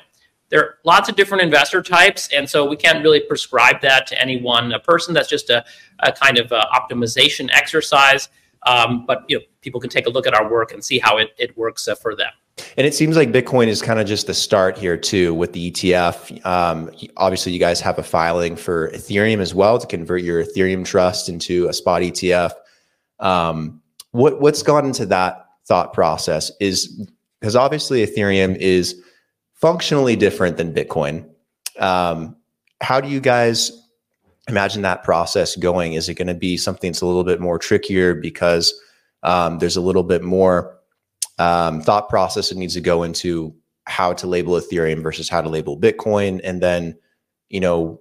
There 0.50 0.60
are 0.62 0.75
lots 0.84 1.10
of 1.10 1.15
different 1.15 1.43
investor 1.43 1.81
types, 1.81 2.29
and 2.34 2.50
so 2.50 2.65
we 2.65 2.75
can't 2.75 3.03
really 3.03 3.19
prescribe 3.19 3.81
that 3.81 4.08
to 4.08 4.19
any 4.19 4.41
one 4.41 4.74
person. 4.84 5.13
That's 5.13 5.29
just 5.29 5.50
a, 5.50 5.63
a 6.00 6.12
kind 6.12 6.39
of 6.39 6.51
uh, 6.51 6.65
optimization 6.74 7.50
exercise. 7.53 8.29
Um, 8.65 9.05
but 9.05 9.25
you 9.27 9.38
know, 9.38 9.43
people 9.62 9.79
can 9.79 9.89
take 9.89 10.08
a 10.08 10.10
look 10.10 10.25
at 10.25 10.34
our 10.34 10.51
work 10.51 10.72
and 10.72 10.84
see 10.84 10.98
how 10.98 11.17
it, 11.17 11.29
it 11.38 11.55
works 11.55 11.88
uh, 11.88 11.96
for 11.96 12.15
them. 12.15 12.31
And 12.78 12.88
it 12.88 12.94
seems 12.94 13.16
like 13.16 13.32
Bitcoin 13.32 13.68
is 13.68 13.82
kind 13.82 14.00
of 14.00 14.08
just 14.08 14.28
the 14.28 14.34
start 14.34 14.78
here 14.78 14.98
too 14.98 15.34
with 15.34 15.54
the 15.54 15.72
ETF. 15.72 16.46
Um, 16.46 16.92
obviously, 17.18 17.51
you 17.51 17.60
guys 17.60 17.82
have 17.82 18.00
a 18.00 18.04
filing 18.04 18.56
for 18.56 18.89
Ethereum 18.92 19.39
as 19.39 19.54
well 19.54 19.78
to 19.78 19.88
convert 19.88 20.22
your 20.24 20.44
Ethereum 20.44 20.86
trust 20.86 21.30
into 21.30 21.68
a 21.68 21.74
spot 21.74 22.01
ETF. 22.01 22.54
Um, 23.20 23.82
what 24.12 24.42
what's 24.42 24.63
gone 24.63 24.86
into 24.86 25.06
that 25.08 25.46
thought 25.68 25.94
process 25.94 26.51
is 26.60 27.08
because 27.39 27.56
obviously 27.56 28.06
Ethereum 28.06 28.56
is 28.58 29.01
functionally 29.54 30.16
different 30.16 30.58
than 30.58 30.74
Bitcoin. 30.74 31.30
Um, 31.80 32.36
how 32.82 33.00
do 33.00 33.10
you 33.10 33.20
guys 33.20 33.72
imagine 34.48 34.82
that 34.82 35.04
process 35.04 35.56
going? 35.56 35.94
Is 35.94 36.10
it 36.10 36.16
going 36.16 36.28
to 36.28 36.34
be 36.34 36.58
something 36.58 36.92
that's 36.92 37.01
a 37.01 37.06
little 37.06 37.24
bit 37.24 37.39
more 37.39 37.60
trickier 37.60 38.16
because 38.16 38.74
um, 39.24 39.60
there's 39.60 39.78
a 39.78 39.82
little 39.82 40.04
bit 40.04 40.24
more 40.24 40.78
um, 41.39 41.81
thought 41.81 42.10
process 42.10 42.50
that 42.50 42.58
needs 42.58 42.75
to 42.75 42.81
go 42.81 43.03
into 43.03 43.55
how 43.86 44.13
to 44.13 44.27
label 44.27 44.53
Ethereum 44.53 45.01
versus 45.01 45.29
how 45.29 45.41
to 45.41 45.50
label 45.50 45.79
Bitcoin? 45.79 46.39
And 46.43 46.62
then, 46.62 46.98
you 47.50 47.60
know, 47.60 48.00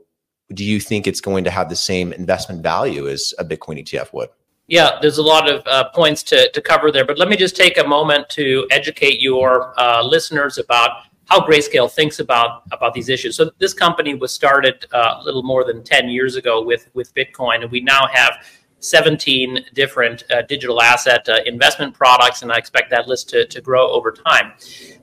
do 0.53 0.65
you 0.65 0.81
think 0.81 1.07
it's 1.07 1.21
going 1.21 1.45
to 1.45 1.51
have 1.51 1.69
the 1.69 1.77
same 1.77 2.13
investment 2.13 2.63
value 2.63 3.09
as 3.09 3.33
a 3.39 3.45
Bitcoin 3.45 3.83
ETF 3.83 4.13
would? 4.13 4.29
Yeah, 4.67 4.99
there's 5.01 5.17
a 5.17 5.23
lot 5.23 5.49
of 5.49 5.67
uh, 5.67 5.89
points 5.91 6.23
to, 6.25 6.51
to 6.51 6.61
cover 6.61 6.93
there, 6.93 7.07
but 7.07 7.19
let 7.19 7.29
me 7.29 7.37
just 7.37 7.57
take 7.57 7.79
a 7.79 7.87
moment 7.87 8.29
to 8.31 8.67
educate 8.71 9.19
your 9.19 9.73
uh, 9.81 10.03
listeners 10.03 10.59
about 10.59 11.05
how 11.25 11.41
Grayscale 11.41 11.91
thinks 11.91 12.19
about 12.19 12.63
about 12.73 12.95
these 12.95 13.09
issues. 13.09 13.37
So 13.37 13.51
this 13.59 13.73
company 13.73 14.15
was 14.15 14.33
started 14.33 14.87
uh, 14.93 15.17
a 15.21 15.25
little 15.25 15.43
more 15.43 15.65
than 15.65 15.83
10 15.85 16.09
years 16.09 16.37
ago 16.37 16.63
with 16.63 16.91
with 16.95 17.15
Bitcoin, 17.15 17.63
and 17.63 17.71
we 17.71 17.81
now 17.81 18.07
have 18.13 18.35
17 18.81 19.67
different 19.75 20.25
uh, 20.31 20.43
digital 20.43 20.81
asset 20.81 21.29
uh, 21.29 21.39
investment 21.47 21.95
products, 21.95 22.43
and 22.43 22.53
I 22.53 22.57
expect 22.57 22.91
that 22.91 23.09
list 23.09 23.29
to, 23.31 23.47
to 23.47 23.61
grow 23.61 23.91
over 23.91 24.13
time. 24.13 24.53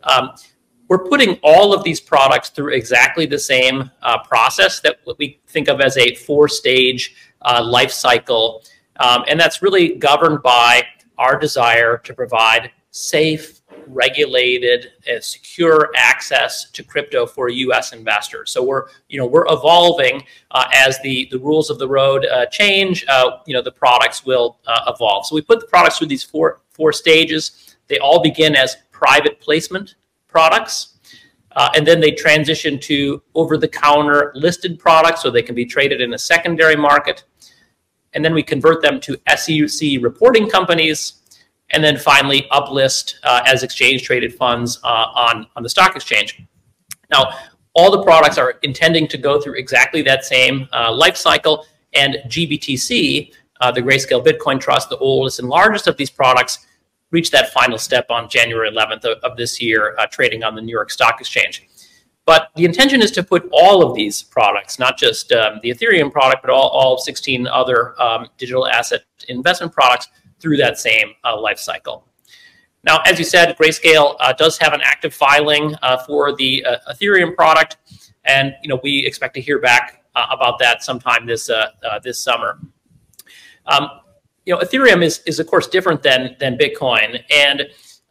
Um, 0.04 0.32
we're 0.88 1.04
putting 1.04 1.40
all 1.42 1.74
of 1.74 1.84
these 1.84 2.00
products 2.00 2.50
through 2.50 2.74
exactly 2.74 3.26
the 3.26 3.40
same 3.40 3.90
uh, 4.02 4.24
process 4.24 4.80
that 4.82 5.00
we 5.18 5.40
think 5.48 5.68
of 5.68 5.82
as 5.82 5.98
a 5.98 6.16
four-stage 6.16 7.16
uh, 7.42 7.64
life 7.64 7.92
cycle, 7.92 8.64
um, 8.98 9.24
and 9.28 9.40
that's 9.40 9.62
really 9.62 9.96
governed 9.96 10.42
by 10.44 10.84
our 11.18 11.38
desire 11.40 11.98
to 11.98 12.14
provide 12.14 12.72
safe, 12.96 13.60
regulated, 13.88 14.94
and 15.06 15.22
secure 15.22 15.92
access 15.98 16.72
to 16.72 16.82
crypto 16.82 17.26
for 17.26 17.50
U.S. 17.50 17.92
investors. 17.92 18.52
So 18.52 18.64
we're, 18.64 18.86
you 19.10 19.20
know, 19.20 19.26
we're 19.26 19.46
evolving 19.50 20.24
uh, 20.52 20.66
as 20.74 20.98
the 21.02 21.28
the 21.30 21.38
rules 21.40 21.70
of 21.70 21.78
the 21.78 21.88
road 21.88 22.26
uh, 22.26 22.46
change. 22.46 23.06
Uh, 23.10 23.40
you 23.46 23.54
know, 23.54 23.62
the 23.62 23.72
products 23.72 24.26
will 24.26 24.60
uh, 24.66 24.94
evolve. 24.94 25.26
So 25.26 25.36
we 25.36 25.42
put 25.42 25.60
the 25.60 25.68
products 25.68 25.98
through 25.98 26.08
these 26.08 26.24
four 26.24 26.62
four 26.70 26.94
stages. 26.94 27.76
They 27.88 28.00
all 28.00 28.24
begin 28.24 28.56
as 28.56 28.78
private 28.92 29.42
placement 29.42 29.96
products. 30.28 30.94
Uh, 31.52 31.70
and 31.76 31.88
then 31.88 32.02
they 32.02 32.12
transition 32.12 32.78
to 32.78 33.22
over-the-counter 33.34 34.34
listed 34.36 34.78
products, 34.78 35.22
so 35.22 35.32
they 35.32 35.42
can 35.42 35.56
be 35.56 35.66
traded 35.66 36.02
in 36.02 36.14
a 36.14 36.18
secondary 36.18 36.76
market. 36.76 37.24
And 38.12 38.26
then 38.26 38.34
we 38.34 38.44
convert 38.44 38.82
them 38.82 39.00
to 39.02 39.18
SEC 39.38 40.02
reporting 40.02 40.50
companies, 40.50 41.22
and 41.72 41.84
then 41.84 41.98
finally 41.98 42.48
uplist 42.52 43.16
uh, 43.24 43.42
as 43.46 43.64
exchange 43.64 44.04
traded 44.04 44.34
funds 44.34 44.80
uh, 44.84 44.88
on, 44.88 45.48
on 45.56 45.64
the 45.64 45.70
stock 45.70 45.96
exchange. 45.96 46.42
Now, 47.12 47.32
all 47.74 47.92
the 47.92 48.04
products 48.04 48.38
are 48.38 48.52
intending 48.62 49.08
to 49.10 49.18
go 49.18 49.40
through 49.40 49.56
exactly 49.56 50.02
that 50.04 50.24
same 50.26 50.68
uh, 50.74 50.94
life 50.94 51.18
cycle, 51.18 51.66
and 51.94 52.18
GBTC, 52.28 53.34
uh, 53.62 53.72
the 53.72 53.82
Grayscale 53.82 54.24
Bitcoin 54.24 54.60
Trust, 54.60 54.90
the 54.90 54.98
oldest 54.98 55.40
and 55.40 55.48
largest 55.48 55.88
of 55.88 55.98
these 55.98 56.10
products, 56.10 56.66
reached 57.12 57.32
that 57.32 57.52
final 57.54 57.78
step 57.78 58.06
on 58.10 58.30
January 58.30 58.70
11th 58.70 59.06
of, 59.06 59.18
of 59.20 59.38
this 59.38 59.62
year, 59.62 59.96
uh, 59.98 60.06
trading 60.08 60.44
on 60.44 60.56
the 60.56 60.62
New 60.62 60.72
York 60.72 60.92
Stock 60.92 61.20
Exchange. 61.20 61.68
But 62.26 62.50
the 62.56 62.66
intention 62.66 63.02
is 63.02 63.12
to 63.12 63.24
put 63.24 63.48
all 63.52 63.88
of 63.88 63.96
these 63.96 64.24
products, 64.24 64.80
not 64.80 64.98
just 64.98 65.32
um, 65.32 65.60
the 65.62 65.70
Ethereum 65.70 66.12
product, 66.12 66.42
but 66.42 66.50
all, 66.52 66.70
all 66.70 66.98
16 66.98 67.48
other 67.48 68.00
um, 68.02 68.28
digital 68.38 68.68
asset 68.68 69.04
investment 69.28 69.72
products, 69.72 70.08
through 70.40 70.58
that 70.58 70.78
same 70.78 71.14
uh, 71.24 71.40
life 71.40 71.60
cycle. 71.60 72.08
Now, 72.86 73.00
as 73.06 73.18
you 73.18 73.26
said, 73.26 73.58
Grayscale 73.58 74.16
uh, 74.20 74.34
does 74.34 74.60
have 74.60 74.74
an 74.74 74.82
active 74.84 75.14
filing 75.14 75.76
uh, 75.82 75.98
for 76.06 76.36
the 76.36 76.64
uh, 76.64 76.94
Ethereum 76.94 77.36
product, 77.36 77.78
and 78.26 78.54
you 78.62 78.70
know 78.70 78.80
we 78.84 79.06
expect 79.06 79.34
to 79.36 79.42
hear 79.42 79.60
back 79.60 80.04
uh, 80.16 80.28
about 80.30 80.60
that 80.60 80.84
sometime 80.84 81.26
this 81.26 81.50
uh, 81.50 81.72
this 82.04 82.24
summer. 82.24 82.60
Um, 83.66 83.90
you 84.46 84.54
know, 84.54 84.60
Ethereum 84.60 85.04
is 85.04 85.22
is 85.26 85.40
of 85.40 85.48
course 85.48 85.68
different 85.68 86.04
than 86.04 86.36
than 86.40 86.60
Bitcoin, 86.60 87.24
and 87.32 87.64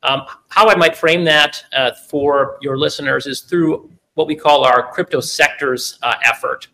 um, 0.02 0.22
how 0.48 0.68
I 0.68 0.74
might 0.74 0.96
frame 0.96 1.24
that 1.24 1.62
for 2.10 2.58
your 2.60 2.76
listeners 2.76 3.26
is 3.26 3.42
through 3.42 3.90
what 4.14 4.26
we 4.26 4.34
call 4.34 4.64
our 4.64 4.92
crypto 4.92 5.20
sectors 5.20 5.98
effort. 6.24 6.66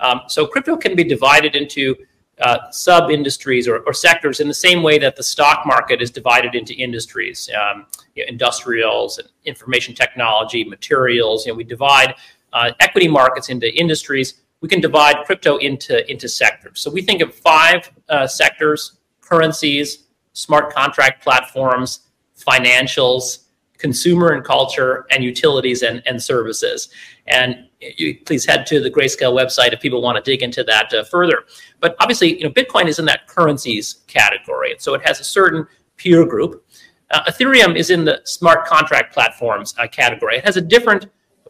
Um, 0.00 0.20
so 0.28 0.46
crypto 0.46 0.76
can 0.76 0.94
be 0.94 1.02
divided 1.02 1.56
into 1.56 1.96
uh, 2.40 2.70
sub 2.70 3.10
industries 3.10 3.66
or, 3.66 3.78
or, 3.80 3.92
sectors 3.92 4.40
in 4.40 4.48
the 4.48 4.54
same 4.54 4.82
way 4.82 4.98
that 4.98 5.16
the 5.16 5.22
stock 5.22 5.66
market 5.66 6.00
is 6.00 6.10
divided 6.10 6.54
into 6.54 6.72
industries, 6.74 7.50
um, 7.60 7.86
you 8.14 8.24
know, 8.24 8.28
industrials, 8.28 9.18
and 9.18 9.28
information 9.44 9.94
technology, 9.94 10.62
materials. 10.64 11.46
You 11.46 11.52
know, 11.52 11.56
we 11.56 11.64
divide 11.64 12.14
uh, 12.52 12.70
equity 12.80 13.08
markets 13.08 13.48
into 13.48 13.74
industries. 13.74 14.42
We 14.60 14.68
can 14.68 14.80
divide 14.80 15.24
crypto 15.24 15.56
into 15.56 16.08
into 16.10 16.28
sectors. 16.28 16.80
So 16.80 16.90
we 16.90 17.02
think 17.02 17.22
of 17.22 17.34
five 17.34 17.90
uh, 18.08 18.26
sectors: 18.26 18.98
currencies, 19.20 20.06
smart 20.32 20.72
contract 20.72 21.22
platforms, 21.22 22.00
financials, 22.38 23.47
consumer 23.78 24.32
and 24.32 24.44
culture, 24.44 25.06
and 25.10 25.24
utilities 25.24 25.82
and, 25.82 26.02
and 26.06 26.22
services. 26.22 26.88
And 27.26 27.68
you, 27.80 28.18
please 28.26 28.44
head 28.44 28.66
to 28.66 28.80
the 28.80 28.90
Grayscale 28.90 29.32
website 29.32 29.72
if 29.72 29.80
people 29.80 30.02
want 30.02 30.22
to 30.22 30.30
dig 30.30 30.42
into 30.42 30.64
that 30.64 30.92
uh, 30.92 31.04
further. 31.04 31.44
But 31.80 31.96
obviously, 32.00 32.36
you 32.36 32.44
know, 32.44 32.50
Bitcoin 32.50 32.88
is 32.88 32.98
in 32.98 33.04
that 33.06 33.26
currencies 33.28 34.02
category, 34.08 34.74
so 34.78 34.94
it 34.94 35.02
has 35.06 35.20
a 35.20 35.24
certain 35.24 35.66
peer 35.96 36.26
group. 36.26 36.64
Uh, 37.10 37.24
Ethereum 37.24 37.76
is 37.76 37.90
in 37.90 38.04
the 38.04 38.20
smart 38.24 38.66
contract 38.66 39.14
platforms 39.14 39.74
uh, 39.78 39.86
category. 39.86 40.36
It 40.36 40.44
has 40.44 40.56
a 40.56 40.60
different 40.60 41.06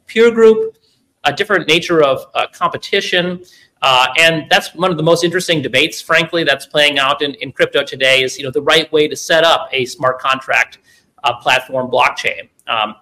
peer 0.07 0.31
group, 0.31 0.77
a 1.25 1.33
different 1.33 1.67
nature 1.67 2.03
of 2.03 2.27
uh, 2.35 2.47
competition. 2.53 3.45
Uh, 3.83 4.07
and 4.19 4.47
that's 4.51 4.75
one 4.75 4.91
of 4.91 4.97
the 4.97 5.03
most 5.03 5.25
interesting 5.25 5.63
debates, 5.63 6.01
frankly, 6.01 6.43
that's 6.45 6.67
playing 6.67 6.99
out 6.99 7.23
in, 7.23 7.35
in 7.35 7.53
crypto 7.53 7.85
today 7.85 8.23
is, 8.23 8.37
you 8.37 8.45
know, 8.45 8.51
the 8.51 8.63
right 8.63 8.91
way 8.93 9.07
to 9.07 9.15
set 9.15 9.45
up 9.45 9.69
a 9.73 9.85
smart 9.85 10.19
contract 10.19 10.79
uh, 11.25 11.37
platform 11.39 11.91
blockchain. 11.91 12.49
Um, 12.67 12.97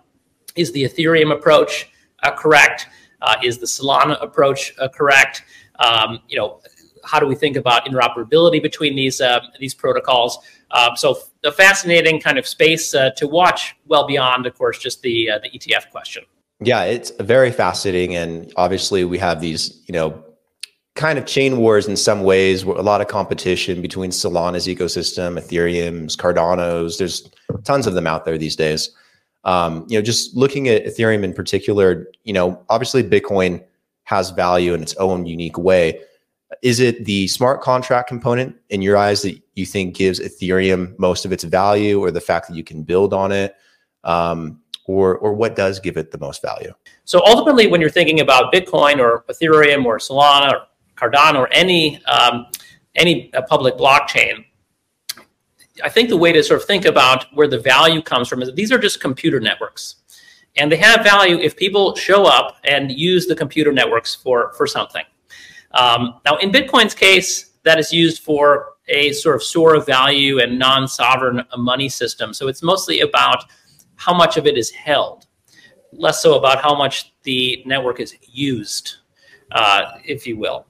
is 0.55 0.73
the 0.73 0.85
Ethereum 0.85 1.33
approach 1.33 1.91
correct? 2.37 2.89
is 3.43 3.59
the 3.59 3.67
Solana 3.67 4.23
approach 4.23 4.73
correct? 4.95 5.43
Um, 5.81 6.21
you 6.29 6.39
know, 6.39 6.61
how 7.07 7.21
do 7.21 7.27
we 7.27 7.35
think 7.35 7.57
about 7.57 7.87
interoperability 7.87 8.61
between 8.61 8.97
these 8.97 9.21
uh, 9.21 9.41
these 9.59 9.75
protocols? 9.75 10.39
Uh, 10.71 10.95
so 10.97 11.19
a 11.45 11.53
fascinating 11.53 12.21
kind 12.21 12.39
of 12.39 12.47
space 12.47 12.95
uh, 12.95 13.11
to 13.11 13.29
watch, 13.29 13.77
well 13.87 14.07
beyond, 14.07 14.47
of 14.47 14.59
course, 14.59 14.79
just 14.79 15.01
the 15.03 15.31
uh, 15.31 15.39
the 15.39 15.49
ETF 15.51 15.91
question. 15.91 16.25
Yeah, 16.61 16.85
it's 16.85 17.11
very 17.21 17.53
fascinating, 17.53 18.17
and 18.17 18.53
obviously 18.57 19.05
we 19.05 19.19
have 19.19 19.41
these, 19.41 19.83
you 19.87 19.93
know, 19.93 20.25
kind 20.97 21.19
of 21.19 21.27
chain 21.27 21.59
wars 21.59 21.87
in 21.87 21.97
some 21.97 22.23
ways. 22.23 22.63
A 22.63 22.67
lot 22.67 23.01
of 23.01 23.09
competition 23.09 23.81
between 23.83 24.11
Solana's 24.11 24.67
ecosystem, 24.67 25.39
Ethereum's, 25.39 26.17
Cardano's. 26.17 26.99
There's 26.99 27.31
tons 27.65 27.87
of 27.87 27.95
them 27.95 28.07
out 28.07 28.25
there 28.25 28.39
these 28.39 28.57
days. 28.57 28.91
Um, 29.45 29.87
you 29.89 29.97
know, 29.97 30.03
just 30.03 30.35
looking 30.35 30.69
at 30.69 30.85
Ethereum 30.85 31.23
in 31.23 31.33
particular, 31.33 32.09
you 32.25 32.33
know, 32.33 32.61
obviously 32.69 33.05
Bitcoin 33.05 33.63
has 34.05 34.31
value 34.31 34.75
in 34.75 34.83
its 34.83 34.95
own 34.97 35.27
unique 35.27 35.59
way 35.59 36.01
is 36.63 36.81
it 36.81 37.05
the 37.05 37.29
smart 37.29 37.61
contract 37.61 38.09
component 38.09 38.57
in 38.71 38.83
your 38.83 38.97
eyes 38.97 39.23
that 39.23 39.41
you 39.55 39.67
think 39.67 39.97
gives 39.97 40.21
Ethereum 40.21 40.99
most 40.99 41.25
of 41.25 41.33
its 41.33 41.45
value, 41.45 42.01
or 42.01 42.11
the 42.11 42.21
fact 42.21 42.49
that 42.49 42.57
you 42.57 42.65
can 42.65 42.83
build 42.83 43.13
on 43.13 43.33
it, 43.33 43.57
um, 44.05 44.61
or 44.87 45.19
or 45.19 45.33
what 45.33 45.57
does 45.57 45.81
give 45.81 45.97
it 45.97 46.11
the 46.11 46.19
most 46.19 46.43
value? 46.43 46.73
So 47.05 47.23
ultimately, 47.27 47.67
when 47.67 47.81
you're 47.81 47.91
thinking 47.91 48.21
about 48.21 48.53
Bitcoin 48.53 48.99
or 48.99 49.25
Ethereum 49.29 49.85
or 49.85 49.99
Solana 49.99 50.53
or 50.53 50.67
Cardano 50.97 51.41
or 51.41 51.49
any 51.53 52.03
um, 52.07 52.47
any 52.95 53.33
uh, 53.35 53.43
public 53.43 53.77
blockchain, 53.77 54.45
I 55.85 55.89
think 55.89 56.09
the 56.09 56.17
way 56.17 56.33
to 56.33 56.43
sort 56.43 56.61
of 56.61 56.67
think 56.67 56.85
about 56.85 57.27
where 57.35 57.49
the 57.49 57.59
value 57.59 58.03
comes 58.03 58.29
from 58.29 58.43
is 58.43 58.53
these 58.55 58.73
are 58.73 58.79
just 58.79 59.01
computer 59.01 59.41
networks. 59.41 59.97
And 60.57 60.73
they 60.73 60.77
have 60.77 61.05
value 61.05 61.39
if 61.39 61.55
people 61.55 61.95
show 61.97 62.25
up 62.25 62.57
and 62.65 62.91
use 62.91 63.27
the 63.27 63.37
computer 63.37 63.73
networks 63.73 64.15
for, 64.15 64.55
for 64.55 64.67
something. 64.67 65.05
Um, 65.73 66.21
now, 66.25 66.39
in 66.39 66.51
Bitcoin's 66.51 66.95
case, 66.95 67.51
that 67.65 67.79
is 67.79 67.93
used 67.93 68.23
for 68.23 68.75
a 68.89 69.13
sort 69.13 69.37
of 69.37 69.43
store 69.43 69.75
of 69.75 69.85
value 69.85 70.39
and 70.41 70.59
non 70.59 70.89
sovereign 70.89 71.43
money 71.59 71.89
system. 71.89 72.33
So 72.33 72.49
it's 72.49 72.63
mostly 72.63 73.01
about 73.01 73.45
how 73.97 74.15
much 74.15 74.37
of 74.37 74.47
it 74.47 74.57
is 74.57 74.71
held, 74.71 75.27
less 75.93 76.23
so 76.23 76.39
about 76.39 76.63
how 76.63 76.75
much 76.75 77.13
the 77.25 77.63
network 77.67 78.01
is 78.01 78.15
used, 78.23 78.97
uh, 79.53 79.93
if 80.05 80.27
you 80.27 80.39
will. 80.39 80.67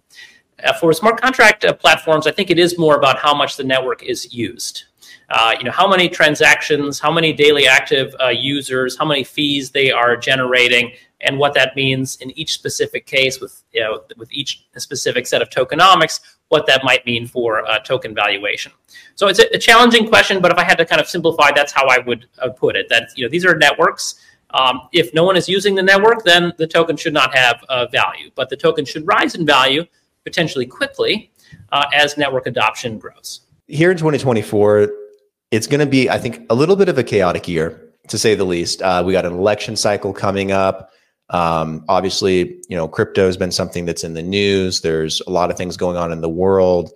Uh, 0.65 0.73
for 0.73 0.93
smart 0.93 1.21
contract 1.21 1.65
uh, 1.65 1.73
platforms, 1.73 2.27
I 2.27 2.33
think 2.33 2.51
it 2.51 2.59
is 2.59 2.79
more 2.79 2.97
about 2.97 3.19
how 3.19 3.35
much 3.35 3.57
the 3.57 3.65
network 3.65 4.03
is 4.03 4.33
used. 4.33 4.85
Uh, 5.29 5.55
you 5.59 5.65
know, 5.65 5.71
how 5.71 5.87
many 5.89 6.09
transactions, 6.09 6.99
how 6.99 7.13
many 7.13 7.33
daily 7.33 7.67
active 7.67 8.15
uh, 8.23 8.29
users, 8.29 8.97
how 8.97 9.05
many 9.05 9.23
fees 9.23 9.71
they 9.71 9.91
are 9.91 10.17
generating, 10.17 10.93
and 11.21 11.39
what 11.39 11.53
that 11.55 11.77
means 11.77 12.17
in 12.17 12.31
each 12.39 12.55
specific 12.55 13.07
case 13.07 13.41
with 13.41 13.63
you 13.73 13.81
know 13.81 14.03
with 14.17 14.33
each 14.33 14.67
specific 14.77 15.27
set 15.27 15.43
of 15.43 15.49
tokenomics 15.49 16.21
what 16.49 16.67
that 16.67 16.83
might 16.85 17.05
mean 17.07 17.27
for 17.27 17.65
token 17.85 18.15
valuation. 18.15 18.71
So 19.17 19.27
it's 19.27 19.41
a, 19.41 19.47
a, 19.55 19.59
challenging 19.59 20.07
question 20.07 20.41
but 20.41 20.53
if 20.53 20.59
i 20.59 20.63
had 20.63 20.77
to 20.77 20.85
kind 20.85 21.01
of 21.01 21.09
simplify 21.09 21.51
that's 21.53 21.73
how 21.73 21.87
i 21.87 21.99
would 21.99 22.27
put 22.57 22.77
it 22.77 22.87
that 22.91 23.09
you 23.17 23.25
know 23.25 23.31
these 23.31 23.45
are 23.45 23.57
networks. 23.57 24.21
Um, 24.51 24.89
if 24.93 25.13
no 25.13 25.25
one 25.25 25.37
is 25.37 25.49
using 25.49 25.75
the 25.75 25.83
network 25.83 26.23
then 26.23 26.53
the 26.59 26.67
token 26.67 26.97
should 26.97 27.15
not 27.15 27.35
have 27.35 27.65
value. 27.91 28.31
But 28.35 28.51
the 28.51 28.57
token 28.57 28.85
should 28.85 29.07
rise 29.07 29.35
in 29.35 29.47
value 29.47 29.87
potentially 30.27 30.67
quickly 30.67 31.31
uh, 31.73 31.87
as 31.95 32.19
network 32.19 32.47
adoption 32.47 32.99
grows 32.99 33.41
here 33.67 33.91
in 33.91 33.97
2024 33.97 34.91
it's 35.51 35.67
going 35.67 35.81
to 35.81 35.87
be 35.87 36.11
i 36.11 36.19
think 36.19 36.45
a 36.51 36.55
little 36.55 36.77
bit 36.77 36.89
of 36.89 36.99
a 36.99 37.05
chaotic 37.05 37.49
year 37.49 37.81
to 38.09 38.19
say 38.19 38.35
the 38.35 38.45
least 38.45 38.83
uh, 38.83 39.03
we 39.07 39.13
got 39.13 39.25
an 39.25 39.33
election 39.33 39.77
cycle 39.77 40.13
coming 40.13 40.53
up 40.53 40.91
um, 41.31 41.85
obviously, 41.89 42.63
you 42.69 42.77
know, 42.77 42.87
crypto 42.87 43.27
has 43.27 43.37
been 43.37 43.51
something 43.51 43.85
that's 43.85 44.05
in 44.05 44.15
the 44.15 44.23
news. 44.23 44.81
There's 44.81 45.21
a 45.27 45.31
lot 45.31 45.51
of 45.51 45.57
things 45.57 45.77
going 45.77 45.97
on 45.97 46.13
in 46.13 46.21
the 46.21 46.29
world, 46.29 46.91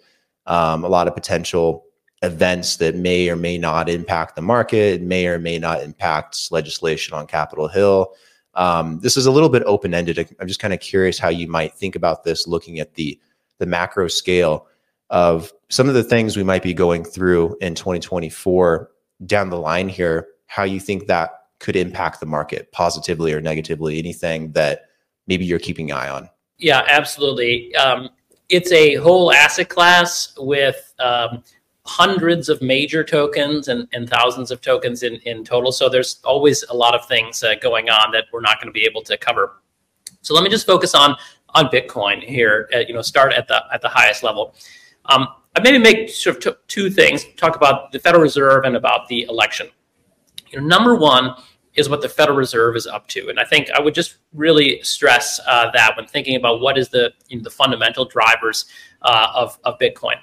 um, 0.46 0.84
a 0.84 0.88
lot 0.88 1.08
of 1.08 1.14
potential 1.14 1.84
events 2.22 2.76
that 2.76 2.94
may 2.94 3.28
or 3.28 3.36
may 3.36 3.58
not 3.58 3.88
impact 3.88 4.36
the 4.36 4.42
market, 4.42 5.02
may 5.02 5.26
or 5.26 5.38
may 5.38 5.58
not 5.58 5.82
impact 5.82 6.52
legislation 6.52 7.14
on 7.14 7.26
Capitol 7.26 7.66
Hill. 7.66 8.12
Um, 8.60 9.00
this 9.00 9.16
is 9.16 9.24
a 9.24 9.30
little 9.30 9.48
bit 9.48 9.62
open 9.64 9.94
ended. 9.94 10.18
I'm 10.38 10.46
just 10.46 10.60
kind 10.60 10.74
of 10.74 10.80
curious 10.80 11.18
how 11.18 11.30
you 11.30 11.48
might 11.48 11.72
think 11.74 11.96
about 11.96 12.24
this, 12.24 12.46
looking 12.46 12.78
at 12.78 12.94
the 12.94 13.18
the 13.56 13.64
macro 13.64 14.06
scale 14.06 14.66
of 15.08 15.50
some 15.70 15.88
of 15.88 15.94
the 15.94 16.04
things 16.04 16.36
we 16.36 16.44
might 16.44 16.62
be 16.62 16.74
going 16.74 17.02
through 17.02 17.56
in 17.62 17.74
2024 17.74 18.90
down 19.24 19.48
the 19.48 19.58
line 19.58 19.88
here. 19.88 20.28
How 20.46 20.64
you 20.64 20.78
think 20.78 21.06
that 21.06 21.30
could 21.58 21.74
impact 21.74 22.20
the 22.20 22.26
market 22.26 22.70
positively 22.70 23.32
or 23.32 23.40
negatively? 23.40 23.98
Anything 23.98 24.52
that 24.52 24.82
maybe 25.26 25.46
you're 25.46 25.58
keeping 25.58 25.90
an 25.90 25.96
eye 25.96 26.10
on? 26.10 26.28
Yeah, 26.58 26.82
absolutely. 26.86 27.74
Um, 27.76 28.10
it's 28.50 28.72
a 28.72 28.96
whole 28.96 29.32
asset 29.32 29.70
class 29.70 30.34
with 30.38 30.92
um, 30.98 31.42
hundreds 31.86 32.48
of 32.48 32.60
major 32.60 33.02
tokens 33.02 33.68
and, 33.68 33.88
and 33.92 34.08
thousands 34.08 34.50
of 34.50 34.60
tokens 34.60 35.02
in, 35.02 35.14
in 35.24 35.44
total. 35.44 35.72
So 35.72 35.88
there's 35.88 36.20
always 36.24 36.62
a 36.64 36.74
lot 36.74 36.94
of 36.94 37.06
things 37.06 37.42
uh, 37.42 37.54
going 37.60 37.88
on 37.88 38.12
that 38.12 38.26
we're 38.32 38.40
not 38.40 38.58
going 38.58 38.68
to 38.68 38.72
be 38.72 38.84
able 38.84 39.02
to 39.02 39.16
cover. 39.16 39.62
So 40.22 40.34
let 40.34 40.44
me 40.44 40.50
just 40.50 40.66
focus 40.66 40.94
on 40.94 41.16
on 41.54 41.66
Bitcoin 41.66 42.22
here. 42.22 42.68
You 42.86 42.94
know, 42.94 43.02
start 43.02 43.32
at 43.32 43.48
the 43.48 43.62
at 43.72 43.80
the 43.80 43.88
highest 43.88 44.22
level. 44.22 44.54
Um, 45.06 45.28
I 45.56 45.60
maybe 45.60 45.78
make 45.78 46.10
sort 46.10 46.36
of 46.36 46.42
t- 46.54 46.60
two 46.68 46.90
things: 46.90 47.24
talk 47.36 47.56
about 47.56 47.90
the 47.90 47.98
Federal 47.98 48.22
Reserve 48.22 48.64
and 48.64 48.76
about 48.76 49.08
the 49.08 49.22
election. 49.22 49.68
You 50.50 50.60
know, 50.60 50.66
number 50.66 50.94
one, 50.94 51.34
is 51.74 51.88
what 51.88 52.02
the 52.02 52.08
Federal 52.08 52.36
Reserve 52.36 52.76
is 52.76 52.86
up 52.86 53.06
to. 53.08 53.28
And 53.28 53.38
I 53.38 53.44
think 53.44 53.70
I 53.70 53.80
would 53.80 53.94
just 53.94 54.16
really 54.32 54.80
stress 54.82 55.40
uh, 55.46 55.70
that 55.72 55.96
when 55.96 56.06
thinking 56.06 56.36
about 56.36 56.60
what 56.60 56.76
is 56.76 56.88
the 56.88 57.12
you 57.28 57.38
know, 57.38 57.42
the 57.42 57.50
fundamental 57.50 58.04
drivers 58.04 58.66
uh, 59.02 59.28
of, 59.34 59.58
of 59.64 59.78
Bitcoin. 59.78 60.16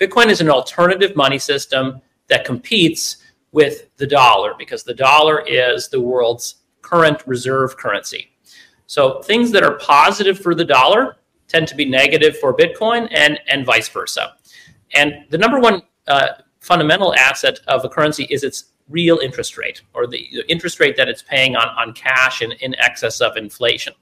Bitcoin 0.00 0.28
is 0.28 0.40
an 0.40 0.48
alternative 0.48 1.14
money 1.14 1.38
system 1.38 2.00
that 2.28 2.44
competes 2.44 3.18
with 3.52 3.94
the 3.96 4.06
dollar 4.06 4.54
because 4.58 4.82
the 4.82 4.94
dollar 4.94 5.44
is 5.46 5.88
the 5.88 6.00
world's 6.00 6.56
current 6.80 7.22
reserve 7.26 7.76
currency. 7.76 8.30
So 8.86 9.20
things 9.22 9.50
that 9.52 9.62
are 9.62 9.78
positive 9.78 10.38
for 10.38 10.54
the 10.54 10.64
dollar 10.64 11.18
tend 11.48 11.68
to 11.68 11.74
be 11.74 11.84
negative 11.84 12.38
for 12.38 12.56
Bitcoin 12.56 13.08
and, 13.10 13.38
and 13.48 13.66
vice 13.66 13.88
versa. 13.88 14.36
And 14.94 15.26
the 15.28 15.38
number 15.38 15.60
one 15.60 15.82
uh, 16.08 16.28
fundamental 16.60 17.14
asset 17.14 17.58
of 17.68 17.84
a 17.84 17.88
currency 17.88 18.24
is 18.30 18.42
its 18.42 18.72
real 18.88 19.18
interest 19.18 19.56
rate 19.56 19.82
or 19.94 20.06
the 20.06 20.42
interest 20.48 20.80
rate 20.80 20.96
that 20.96 21.08
it's 21.08 21.22
paying 21.22 21.56
on, 21.56 21.68
on 21.78 21.92
cash 21.92 22.42
in, 22.42 22.52
in 22.52 22.74
excess 22.76 23.20
of 23.20 23.36
inflation. 23.36 23.92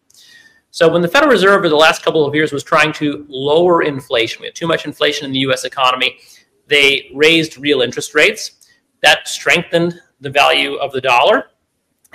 So 0.78 0.88
when 0.88 1.02
the 1.02 1.08
Federal 1.08 1.32
Reserve 1.32 1.58
over 1.58 1.68
the 1.68 1.74
last 1.74 2.04
couple 2.04 2.24
of 2.24 2.36
years 2.36 2.52
was 2.52 2.62
trying 2.62 2.92
to 2.92 3.26
lower 3.28 3.82
inflation, 3.82 4.42
we 4.42 4.46
had 4.46 4.54
too 4.54 4.68
much 4.68 4.84
inflation 4.84 5.24
in 5.24 5.32
the 5.32 5.40
US 5.40 5.64
economy, 5.64 6.18
they 6.68 7.10
raised 7.12 7.58
real 7.58 7.82
interest 7.82 8.14
rates. 8.14 8.68
That 9.02 9.26
strengthened 9.26 10.00
the 10.20 10.30
value 10.30 10.76
of 10.76 10.92
the 10.92 11.00
dollar. 11.00 11.46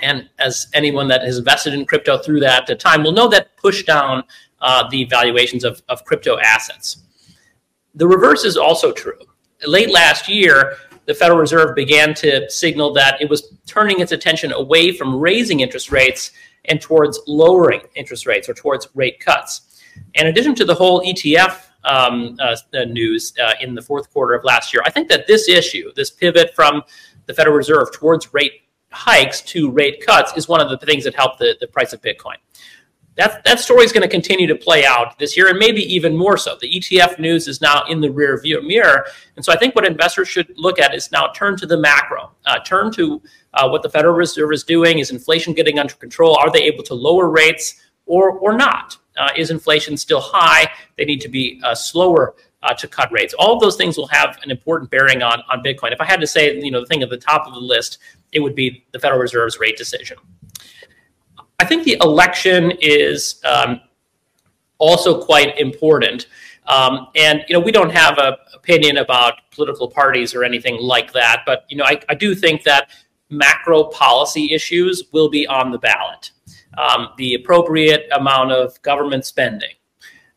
And 0.00 0.30
as 0.38 0.68
anyone 0.72 1.08
that 1.08 1.24
has 1.24 1.36
invested 1.36 1.74
in 1.74 1.84
crypto 1.84 2.16
through 2.16 2.40
that 2.40 2.80
time 2.80 3.04
will 3.04 3.12
know 3.12 3.28
that 3.28 3.54
pushed 3.58 3.86
down 3.86 4.24
uh, 4.62 4.88
the 4.88 5.04
valuations 5.04 5.62
of, 5.62 5.82
of 5.90 6.02
crypto 6.06 6.38
assets. 6.38 7.02
The 7.94 8.08
reverse 8.08 8.46
is 8.46 8.56
also 8.56 8.92
true. 8.92 9.18
Late 9.66 9.92
last 9.92 10.26
year, 10.26 10.76
the 11.04 11.12
Federal 11.12 11.38
Reserve 11.38 11.76
began 11.76 12.14
to 12.14 12.48
signal 12.48 12.94
that 12.94 13.20
it 13.20 13.28
was 13.28 13.52
turning 13.66 14.00
its 14.00 14.12
attention 14.12 14.52
away 14.52 14.90
from 14.90 15.20
raising 15.20 15.60
interest 15.60 15.92
rates 15.92 16.30
and 16.66 16.80
towards 16.80 17.20
lowering 17.26 17.82
interest 17.94 18.26
rates 18.26 18.48
or 18.48 18.54
towards 18.54 18.88
rate 18.94 19.20
cuts. 19.20 19.82
In 20.14 20.26
addition 20.26 20.54
to 20.56 20.64
the 20.64 20.74
whole 20.74 21.02
ETF 21.02 21.60
um, 21.84 22.36
uh, 22.40 22.56
uh, 22.74 22.84
news 22.84 23.34
uh, 23.42 23.52
in 23.60 23.74
the 23.74 23.82
fourth 23.82 24.10
quarter 24.12 24.34
of 24.34 24.44
last 24.44 24.72
year. 24.72 24.82
I 24.84 24.90
think 24.90 25.08
that 25.08 25.26
this 25.26 25.48
issue, 25.48 25.92
this 25.94 26.10
pivot 26.10 26.54
from 26.54 26.82
the 27.26 27.34
Federal 27.34 27.56
Reserve 27.56 27.92
towards 27.92 28.32
rate 28.32 28.62
hikes 28.90 29.40
to 29.42 29.70
rate 29.70 30.04
cuts, 30.04 30.32
is 30.36 30.48
one 30.48 30.60
of 30.60 30.70
the 30.70 30.78
things 30.86 31.04
that 31.04 31.14
helped 31.14 31.38
the, 31.38 31.56
the 31.60 31.66
price 31.66 31.92
of 31.92 32.00
Bitcoin. 32.00 32.36
That, 33.16 33.44
that 33.44 33.60
story 33.60 33.84
is 33.84 33.92
going 33.92 34.02
to 34.02 34.08
continue 34.08 34.48
to 34.48 34.56
play 34.56 34.84
out 34.84 35.18
this 35.20 35.36
year 35.36 35.48
and 35.48 35.56
maybe 35.56 35.82
even 35.82 36.16
more 36.16 36.36
so. 36.36 36.56
The 36.60 36.68
ETF 36.68 37.20
news 37.20 37.46
is 37.46 37.60
now 37.60 37.84
in 37.84 38.00
the 38.00 38.10
rear 38.10 38.40
view 38.40 38.60
mirror. 38.60 39.06
And 39.36 39.44
so 39.44 39.52
I 39.52 39.56
think 39.56 39.76
what 39.76 39.86
investors 39.86 40.28
should 40.28 40.52
look 40.56 40.80
at 40.80 40.94
is 40.94 41.12
now 41.12 41.28
turn 41.28 41.56
to 41.58 41.66
the 41.66 41.76
macro, 41.76 42.32
uh, 42.46 42.58
turn 42.60 42.92
to 42.94 43.22
uh, 43.54 43.68
what 43.68 43.82
the 43.82 43.88
Federal 43.88 44.14
Reserve 44.14 44.52
is 44.52 44.64
doing. 44.64 44.98
Is 44.98 45.10
inflation 45.10 45.54
getting 45.54 45.78
under 45.78 45.94
control? 45.94 46.36
Are 46.36 46.50
they 46.50 46.62
able 46.64 46.84
to 46.84 46.94
lower 46.94 47.28
rates 47.30 47.80
or, 48.06 48.32
or 48.32 48.56
not? 48.56 48.96
Uh, 49.16 49.30
is 49.36 49.50
inflation 49.50 49.96
still 49.96 50.20
high? 50.20 50.68
They 50.96 51.04
need 51.04 51.20
to 51.22 51.28
be 51.28 51.60
uh, 51.64 51.74
slower 51.74 52.34
uh, 52.62 52.74
to 52.74 52.88
cut 52.88 53.12
rates. 53.12 53.34
All 53.38 53.54
of 53.54 53.60
those 53.60 53.76
things 53.76 53.96
will 53.96 54.08
have 54.08 54.38
an 54.42 54.50
important 54.50 54.90
bearing 54.90 55.22
on, 55.22 55.42
on 55.50 55.62
Bitcoin. 55.62 55.92
If 55.92 56.00
I 56.00 56.04
had 56.04 56.20
to 56.20 56.26
say, 56.26 56.58
you 56.58 56.70
know, 56.70 56.80
the 56.80 56.86
thing 56.86 57.02
at 57.02 57.10
the 57.10 57.16
top 57.16 57.46
of 57.46 57.54
the 57.54 57.60
list, 57.60 57.98
it 58.32 58.40
would 58.40 58.54
be 58.54 58.84
the 58.92 58.98
Federal 58.98 59.20
Reserve's 59.20 59.58
rate 59.58 59.76
decision. 59.76 60.16
I 61.60 61.64
think 61.64 61.84
the 61.84 61.96
election 62.00 62.72
is 62.80 63.40
um, 63.44 63.80
also 64.78 65.22
quite 65.22 65.58
important. 65.58 66.26
Um, 66.66 67.08
and 67.14 67.44
you 67.48 67.52
know, 67.52 67.60
we 67.60 67.70
don't 67.70 67.90
have 67.90 68.18
an 68.18 68.34
opinion 68.54 68.96
about 68.96 69.50
political 69.50 69.88
parties 69.88 70.34
or 70.34 70.42
anything 70.42 70.78
like 70.80 71.12
that, 71.12 71.42
but 71.46 71.66
you 71.68 71.76
know, 71.76 71.84
I, 71.84 72.00
I 72.08 72.14
do 72.14 72.34
think 72.34 72.62
that 72.64 72.90
macro 73.36 73.84
policy 73.84 74.52
issues 74.52 75.04
will 75.12 75.28
be 75.28 75.46
on 75.46 75.70
the 75.70 75.78
ballot 75.78 76.30
um, 76.78 77.08
the 77.16 77.34
appropriate 77.34 78.08
amount 78.12 78.52
of 78.52 78.80
government 78.82 79.24
spending, 79.24 79.70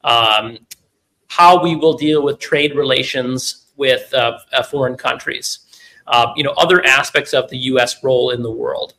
um, 0.04 0.58
how 1.28 1.62
we 1.62 1.76
will 1.76 1.94
deal 1.94 2.24
with 2.24 2.40
trade 2.40 2.76
relations 2.76 3.72
with 3.76 4.14
uh, 4.14 4.38
uh, 4.54 4.64
foreign 4.64 4.96
countries, 4.96 5.60
uh, 6.08 6.32
you 6.36 6.44
know, 6.44 6.54
other 6.58 6.84
aspects 6.86 7.34
of 7.34 7.50
the 7.50 7.58
U.S. 7.58 8.04
role 8.04 8.32
in 8.32 8.42
the 8.42 8.52
world. 8.52 8.96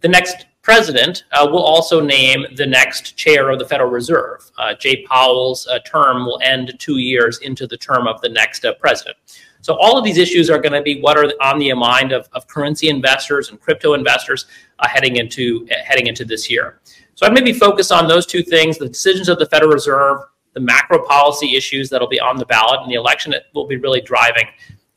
The 0.00 0.08
next 0.08 0.46
president 0.62 1.24
uh, 1.32 1.48
will 1.50 1.62
also 1.62 2.00
name 2.00 2.44
the 2.56 2.66
next 2.66 3.16
chair 3.16 3.50
of 3.50 3.58
the 3.58 3.64
Federal 3.64 3.90
Reserve. 3.90 4.50
Uh, 4.58 4.74
Jay 4.74 5.04
Powell's 5.06 5.66
uh, 5.66 5.78
term 5.80 6.26
will 6.26 6.40
end 6.42 6.74
two 6.78 6.98
years 6.98 7.38
into 7.38 7.66
the 7.66 7.76
term 7.76 8.06
of 8.06 8.20
the 8.20 8.28
next 8.28 8.64
president. 8.80 9.16
So 9.60 9.74
all 9.74 9.98
of 9.98 10.04
these 10.04 10.18
issues 10.18 10.50
are 10.50 10.58
going 10.58 10.72
to 10.72 10.82
be 10.82 11.00
what 11.00 11.16
are 11.16 11.32
on 11.40 11.58
the 11.58 11.72
mind 11.74 12.12
of, 12.12 12.28
of 12.32 12.46
currency 12.46 12.88
investors 12.88 13.50
and 13.50 13.60
crypto 13.60 13.94
investors 13.94 14.46
uh, 14.78 14.88
heading 14.88 15.16
into 15.16 15.66
uh, 15.70 15.74
heading 15.84 16.06
into 16.06 16.24
this 16.24 16.50
year. 16.50 16.80
So 17.14 17.26
I'd 17.26 17.32
maybe 17.32 17.52
focus 17.52 17.90
on 17.90 18.08
those 18.08 18.26
two 18.26 18.42
things: 18.42 18.78
the 18.78 18.88
decisions 18.88 19.28
of 19.28 19.38
the 19.38 19.46
Federal 19.46 19.72
Reserve, 19.72 20.20
the 20.54 20.60
macro 20.60 21.04
policy 21.04 21.56
issues 21.56 21.90
that'll 21.90 22.08
be 22.08 22.20
on 22.20 22.36
the 22.36 22.46
ballot, 22.46 22.80
and 22.82 22.90
the 22.90 22.94
election 22.94 23.32
that 23.32 23.44
will 23.54 23.66
be 23.66 23.76
really 23.76 24.00
driving 24.00 24.46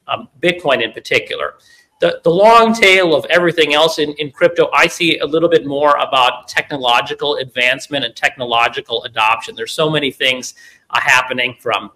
um, 0.08 0.28
Bitcoin 0.42 0.84
in 0.84 0.92
particular. 0.92 1.56
The, 2.00 2.20
the 2.24 2.32
long 2.32 2.74
tail 2.74 3.16
of 3.16 3.26
everything 3.26 3.76
else 3.76 4.00
in, 4.00 4.14
in 4.14 4.32
crypto, 4.32 4.72
I 4.74 4.88
see 4.88 5.20
a 5.20 5.26
little 5.26 5.48
bit 5.48 5.68
more 5.68 5.96
about 5.98 6.48
technological 6.48 7.36
advancement 7.36 8.04
and 8.06 8.16
technological 8.16 9.04
adoption. 9.04 9.54
There's 9.56 9.72
so 9.72 9.88
many 9.88 10.12
things 10.12 10.56
uh, 10.90 11.00
happening 11.00 11.56
from 11.60 11.92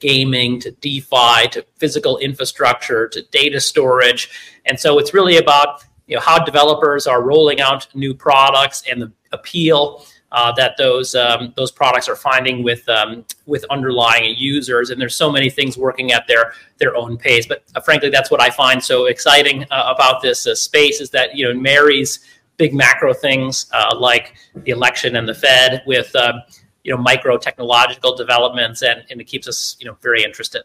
gaming 0.00 0.60
to 0.60 0.70
DeFi 0.70 1.48
to 1.52 1.64
physical 1.76 2.18
infrastructure 2.18 3.08
to 3.08 3.22
data 3.30 3.60
storage. 3.60 4.30
And 4.66 4.78
so 4.78 4.98
it's 4.98 5.14
really 5.14 5.38
about 5.38 5.84
you 6.06 6.16
know 6.16 6.22
how 6.22 6.42
developers 6.42 7.06
are 7.06 7.22
rolling 7.22 7.60
out 7.60 7.86
new 7.94 8.14
products 8.14 8.82
and 8.90 9.02
the 9.02 9.12
appeal 9.32 10.04
uh, 10.32 10.52
that 10.52 10.76
those 10.76 11.14
um, 11.14 11.52
those 11.56 11.70
products 11.70 12.08
are 12.08 12.16
finding 12.16 12.62
with 12.62 12.86
um, 12.88 13.24
with 13.46 13.64
underlying 13.70 14.34
users. 14.36 14.90
And 14.90 15.00
there's 15.00 15.16
so 15.16 15.30
many 15.30 15.50
things 15.50 15.78
working 15.78 16.12
at 16.12 16.26
their 16.26 16.52
their 16.78 16.96
own 16.96 17.16
pace. 17.16 17.46
But 17.46 17.64
uh, 17.74 17.80
frankly, 17.80 18.10
that's 18.10 18.30
what 18.30 18.40
I 18.40 18.50
find 18.50 18.82
so 18.82 19.06
exciting 19.06 19.64
uh, 19.70 19.94
about 19.94 20.22
this 20.22 20.46
uh, 20.46 20.54
space 20.54 21.00
is 21.00 21.10
that 21.10 21.36
you 21.36 21.46
know 21.46 21.58
marries 21.58 22.20
big 22.56 22.74
macro 22.74 23.14
things 23.14 23.66
uh, 23.72 23.96
like 23.96 24.34
the 24.54 24.72
election 24.72 25.16
and 25.16 25.28
the 25.28 25.34
Fed 25.34 25.82
with 25.86 26.14
um, 26.16 26.42
you 26.84 26.94
know 26.94 27.00
micro 27.00 27.36
technological 27.36 28.14
developments 28.14 28.82
and, 28.82 29.04
and 29.10 29.20
it 29.20 29.24
keeps 29.24 29.48
us 29.48 29.76
you 29.80 29.86
know 29.86 29.96
very 30.02 30.22
interested. 30.22 30.62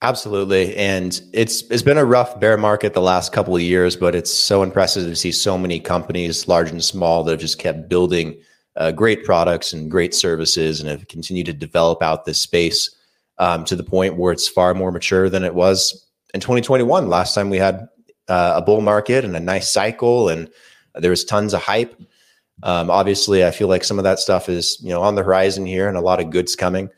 Absolutely. 0.00 0.76
And 0.76 1.20
it's 1.32 1.62
it's 1.70 1.82
been 1.82 1.98
a 1.98 2.04
rough 2.04 2.38
bear 2.38 2.56
market 2.56 2.94
the 2.94 3.00
last 3.00 3.32
couple 3.32 3.56
of 3.56 3.62
years 3.62 3.96
but 3.96 4.14
it's 4.14 4.32
so 4.32 4.62
impressive 4.62 5.04
to 5.04 5.16
see 5.16 5.32
so 5.32 5.58
many 5.58 5.80
companies 5.80 6.46
large 6.46 6.70
and 6.70 6.82
small 6.82 7.24
that 7.24 7.32
have 7.32 7.40
just 7.40 7.58
kept 7.58 7.88
building 7.88 8.40
uh, 8.76 8.92
great 8.92 9.24
products 9.24 9.72
and 9.72 9.90
great 9.90 10.14
services 10.14 10.80
and 10.80 10.88
have 10.88 11.08
continued 11.08 11.46
to 11.46 11.52
develop 11.52 12.00
out 12.00 12.24
this 12.24 12.40
space 12.40 12.94
um, 13.38 13.64
to 13.64 13.74
the 13.74 13.82
point 13.82 14.16
where 14.16 14.32
it's 14.32 14.48
far 14.48 14.72
more 14.72 14.92
mature 14.92 15.28
than 15.28 15.42
it 15.42 15.54
was 15.54 16.06
in 16.32 16.40
2021 16.40 17.08
last 17.08 17.34
time 17.34 17.50
we 17.50 17.58
had 17.58 17.88
uh, 18.28 18.52
a 18.56 18.62
bull 18.62 18.80
market 18.80 19.24
and 19.24 19.34
a 19.34 19.40
nice 19.40 19.72
cycle 19.72 20.28
and 20.28 20.48
there 20.94 21.10
was 21.10 21.24
tons 21.24 21.54
of 21.54 21.60
hype 21.60 22.00
um, 22.62 22.90
obviously, 22.90 23.44
I 23.44 23.50
feel 23.50 23.68
like 23.68 23.84
some 23.84 23.98
of 23.98 24.04
that 24.04 24.18
stuff 24.18 24.48
is 24.48 24.78
you 24.82 24.90
know 24.90 25.02
on 25.02 25.14
the 25.14 25.22
horizon 25.22 25.66
here, 25.66 25.88
and 25.88 25.96
a 25.96 26.00
lot 26.00 26.20
of 26.20 26.30
goods 26.30 26.56
coming. 26.56 26.90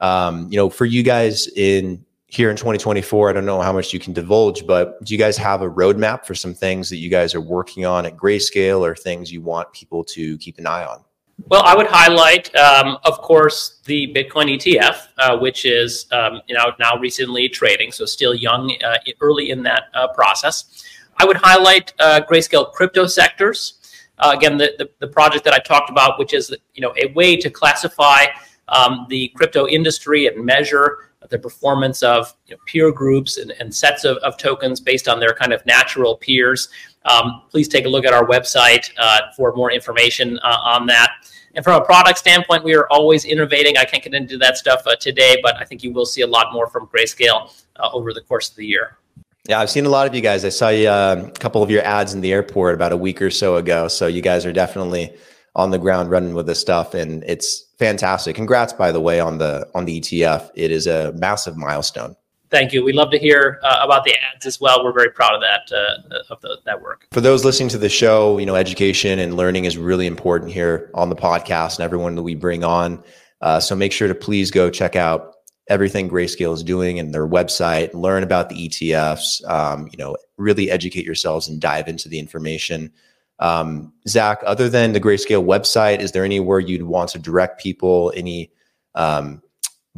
Um, 0.00 0.48
you 0.50 0.56
know, 0.56 0.70
for 0.70 0.84
you 0.84 1.02
guys 1.02 1.48
in 1.48 2.04
here 2.28 2.50
in 2.50 2.56
2024, 2.56 3.30
I 3.30 3.32
don't 3.32 3.46
know 3.46 3.60
how 3.60 3.72
much 3.72 3.92
you 3.92 3.98
can 3.98 4.12
divulge, 4.12 4.66
but 4.66 5.02
do 5.04 5.14
you 5.14 5.18
guys 5.18 5.36
have 5.38 5.62
a 5.62 5.68
roadmap 5.68 6.24
for 6.24 6.34
some 6.34 6.54
things 6.54 6.88
that 6.90 6.96
you 6.96 7.10
guys 7.10 7.34
are 7.34 7.40
working 7.40 7.84
on 7.84 8.06
at 8.06 8.16
Grayscale, 8.16 8.80
or 8.80 8.94
things 8.94 9.32
you 9.32 9.40
want 9.40 9.72
people 9.72 10.04
to 10.04 10.38
keep 10.38 10.58
an 10.58 10.66
eye 10.66 10.84
on? 10.84 11.04
Well, 11.46 11.62
I 11.64 11.76
would 11.76 11.86
highlight, 11.86 12.54
um, 12.56 12.98
of 13.04 13.18
course, 13.18 13.80
the 13.84 14.12
Bitcoin 14.12 14.56
ETF, 14.56 15.06
uh, 15.18 15.38
which 15.38 15.64
is 15.64 16.06
um, 16.12 16.40
you 16.46 16.54
know 16.54 16.72
now 16.80 16.96
recently 16.96 17.48
trading, 17.48 17.92
so 17.92 18.06
still 18.06 18.34
young, 18.34 18.74
uh, 18.82 18.96
early 19.20 19.50
in 19.50 19.62
that 19.64 19.84
uh, 19.94 20.08
process. 20.08 20.82
I 21.20 21.24
would 21.24 21.36
highlight 21.36 21.92
uh, 21.98 22.20
Grayscale 22.28 22.72
crypto 22.72 23.06
sectors 23.06 23.77
uh, 24.20 24.32
again, 24.36 24.56
the, 24.58 24.74
the, 24.78 24.90
the, 24.98 25.08
project 25.08 25.44
that 25.44 25.54
I 25.54 25.58
talked 25.58 25.90
about, 25.90 26.18
which 26.18 26.34
is 26.34 26.54
you 26.74 26.82
know 26.82 26.92
a 26.96 27.12
way 27.12 27.36
to 27.36 27.50
classify 27.50 28.26
um, 28.68 29.06
the 29.08 29.28
crypto 29.34 29.66
industry 29.66 30.26
and 30.26 30.44
measure 30.44 31.08
the 31.30 31.38
performance 31.38 32.02
of 32.02 32.34
you 32.46 32.54
know, 32.54 32.60
peer 32.66 32.92
groups 32.92 33.38
and, 33.38 33.52
and 33.60 33.74
sets 33.74 34.04
of, 34.04 34.16
of, 34.18 34.36
tokens 34.36 34.80
based 34.80 35.08
on 35.08 35.20
their 35.20 35.34
kind 35.34 35.52
of 35.52 35.64
natural 35.66 36.16
peers. 36.16 36.68
Um, 37.04 37.42
please 37.50 37.68
take 37.68 37.86
a 37.86 37.88
look 37.88 38.04
at 38.04 38.12
our 38.12 38.26
website 38.26 38.90
uh, 38.98 39.20
for 39.36 39.54
more 39.54 39.70
information 39.70 40.38
uh, 40.38 40.58
on 40.62 40.86
that. 40.86 41.10
And 41.54 41.64
from 41.64 41.80
a 41.80 41.84
product 41.84 42.18
standpoint, 42.18 42.62
we 42.62 42.74
are 42.74 42.86
always 42.90 43.24
innovating. 43.24 43.76
I 43.76 43.84
can't 43.84 44.02
get 44.02 44.14
into 44.14 44.38
that 44.38 44.56
stuff 44.56 44.82
uh, 44.86 44.96
today, 44.96 45.40
but 45.42 45.56
I 45.56 45.64
think 45.64 45.82
you 45.82 45.92
will 45.92 46.06
see 46.06 46.22
a 46.22 46.26
lot 46.26 46.52
more 46.52 46.68
from 46.68 46.86
Grayscale 46.86 47.52
uh, 47.76 47.90
over 47.92 48.12
the 48.12 48.20
course 48.20 48.50
of 48.50 48.56
the 48.56 48.66
year. 48.66 48.98
Yeah, 49.46 49.60
I've 49.60 49.70
seen 49.70 49.86
a 49.86 49.88
lot 49.88 50.06
of 50.06 50.14
you 50.14 50.20
guys. 50.20 50.44
I 50.44 50.50
saw 50.50 50.68
you, 50.68 50.88
uh, 50.88 51.24
a 51.26 51.30
couple 51.38 51.62
of 51.62 51.70
your 51.70 51.82
ads 51.82 52.12
in 52.12 52.20
the 52.20 52.32
airport 52.32 52.74
about 52.74 52.92
a 52.92 52.96
week 52.96 53.22
or 53.22 53.30
so 53.30 53.56
ago. 53.56 53.88
So 53.88 54.06
you 54.06 54.20
guys 54.20 54.44
are 54.44 54.52
definitely 54.52 55.14
on 55.54 55.70
the 55.70 55.78
ground 55.78 56.10
running 56.10 56.34
with 56.34 56.46
this 56.46 56.60
stuff, 56.60 56.94
and 56.94 57.24
it's 57.24 57.64
fantastic. 57.78 58.36
Congrats, 58.36 58.72
by 58.72 58.92
the 58.92 59.00
way, 59.00 59.20
on 59.20 59.38
the 59.38 59.68
on 59.74 59.84
the 59.84 60.00
ETF. 60.00 60.50
It 60.54 60.70
is 60.70 60.86
a 60.86 61.12
massive 61.14 61.56
milestone. 61.56 62.14
Thank 62.50 62.72
you. 62.72 62.82
We'd 62.82 62.94
love 62.94 63.10
to 63.10 63.18
hear 63.18 63.60
uh, 63.62 63.80
about 63.82 64.04
the 64.04 64.14
ads 64.34 64.46
as 64.46 64.60
well. 64.60 64.82
We're 64.82 64.92
very 64.92 65.10
proud 65.10 65.34
of 65.34 65.42
that 65.42 65.76
uh, 65.76 66.22
of 66.30 66.40
the, 66.40 66.58
that 66.64 66.80
work. 66.80 67.06
For 67.12 67.20
those 67.20 67.44
listening 67.44 67.68
to 67.70 67.78
the 67.78 67.88
show, 67.88 68.38
you 68.38 68.46
know, 68.46 68.54
education 68.54 69.18
and 69.18 69.36
learning 69.36 69.66
is 69.66 69.76
really 69.76 70.06
important 70.06 70.52
here 70.52 70.90
on 70.94 71.10
the 71.10 71.16
podcast 71.16 71.76
and 71.76 71.84
everyone 71.84 72.14
that 72.14 72.22
we 72.22 72.34
bring 72.34 72.64
on. 72.64 73.02
Uh, 73.40 73.60
so 73.60 73.76
make 73.76 73.92
sure 73.92 74.08
to 74.08 74.14
please 74.14 74.50
go 74.50 74.70
check 74.70 74.96
out 74.96 75.34
everything 75.68 76.08
Grayscale 76.08 76.54
is 76.54 76.62
doing 76.62 76.98
and 76.98 77.14
their 77.14 77.26
website, 77.26 77.92
learn 77.94 78.22
about 78.22 78.48
the 78.48 78.68
ETFs, 78.68 79.46
um, 79.48 79.88
you 79.92 79.98
know, 79.98 80.16
really 80.36 80.70
educate 80.70 81.04
yourselves 81.04 81.48
and 81.48 81.60
dive 81.60 81.88
into 81.88 82.08
the 82.08 82.18
information. 82.18 82.90
Um, 83.38 83.92
Zach, 84.08 84.42
other 84.46 84.68
than 84.68 84.92
the 84.92 85.00
Grayscale 85.00 85.44
website, 85.44 86.00
is 86.00 86.12
there 86.12 86.24
anywhere 86.24 86.60
you'd 86.60 86.82
want 86.82 87.10
to 87.10 87.18
direct 87.18 87.60
people, 87.60 88.12
any 88.16 88.50
um, 88.94 89.42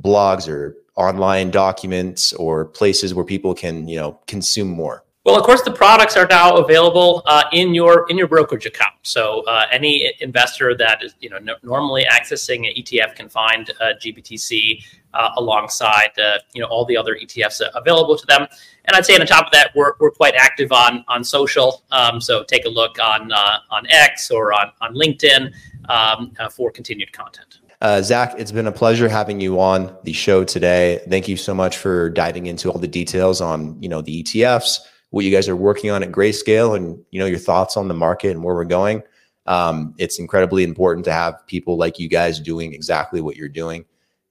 blogs 0.01 0.49
or 0.49 0.77
online 0.97 1.51
documents 1.51 2.33
or 2.35 2.67
places 2.67 3.15
where 3.15 3.25
people 3.25 3.55
can, 3.55 3.89
you 3.89 3.97
know, 3.97 4.19
consume 4.27 4.69
more? 4.69 5.05
Well, 5.27 5.37
of 5.37 5.45
course, 5.45 5.61
the 5.61 5.71
products 5.71 6.17
are 6.17 6.27
now 6.27 6.57
available 6.57 7.23
uh, 7.27 7.45
in 7.53 7.75
your 7.75 8.07
in 8.09 8.17
your 8.17 8.27
brokerage 8.27 8.65
account. 8.65 8.95
So 9.03 9.45
uh, 9.47 9.67
any 9.71 10.11
investor 10.21 10.75
that 10.77 11.05
is 11.05 11.15
you 11.21 11.29
know 11.29 11.39
normally 11.63 12.07
accessing 12.11 12.67
an 12.67 12.73
ETF 12.83 13.17
can 13.17 13.29
find 13.29 13.71
uh, 13.83 13.93
GBTC 14.01 14.83
uh, 15.13 15.31
alongside 15.37 16.19
uh, 16.19 16.39
you 16.55 16.63
know 16.63 16.69
all 16.69 16.87
the 16.87 16.97
other 16.97 17.17
ETFs 17.23 17.61
available 17.75 18.17
to 18.17 18.27
them. 18.27 18.47
And 18.87 18.97
I'd 18.97 19.05
say 19.05 19.15
on 19.15 19.27
top 19.27 19.47
of 19.47 19.53
that, 19.53 19.73
we're, 19.77 19.93
we're 20.01 20.11
quite 20.11 20.35
active 20.37 20.73
on 20.73 21.05
on 21.07 21.23
social. 21.23 21.85
Um, 21.91 22.19
so 22.19 22.43
take 22.43 22.65
a 22.65 22.71
look 22.71 22.99
on 22.99 23.31
uh, 23.31 23.59
on 23.71 23.87
X 23.91 24.31
or 24.31 24.55
on 24.55 24.73
on 24.81 24.95
LinkedIn 24.95 25.53
um, 25.91 26.33
for 26.51 26.71
continued 26.71 27.13
content. 27.13 27.59
Uh, 27.83 28.01
Zach, 28.01 28.35
it's 28.39 28.53
been 28.53 28.67
a 28.67 28.73
pleasure 28.73 29.09
having 29.09 29.41
you 29.41 29.61
on 29.61 29.97
the 30.05 30.13
show 30.13 30.45
today. 30.45 31.03
Thank 31.09 31.29
you 31.29 31.37
so 31.37 31.55
much 31.55 31.79
for 31.79 32.11
diving 32.11 32.47
into 32.47 32.71
all 32.71 32.79
the 32.79 32.89
details 32.89 33.43
on 33.43 33.83
you 33.83 33.89
know 33.91 34.01
the 34.01 34.23
ETFs, 34.23 34.81
what 35.11 35.25
you 35.25 35.31
guys 35.31 35.49
are 35.49 35.57
working 35.57 35.91
on 35.91 36.03
at 36.03 36.11
Grayscale 36.11 36.77
and 36.77 37.03
you 37.11 37.19
know 37.21 37.27
your 37.27 37.39
thoughts 37.39 37.77
on 37.77 37.89
the 37.89 37.95
market 37.95 38.31
and 38.31 38.43
where 38.43 38.55
we're 38.55 38.65
going. 38.65 39.03
Um, 39.47 39.95
it's 39.99 40.19
incredibly 40.19 40.65
important 40.65 41.05
to 41.07 41.13
have 41.13 41.47
people 41.47 41.77
like 41.77 41.99
you 41.99 42.09
guys 42.09 42.39
doing 42.41 42.73
exactly 42.73 43.21
what 43.21 43.37
you're 43.37 43.49
doing. 43.49 43.85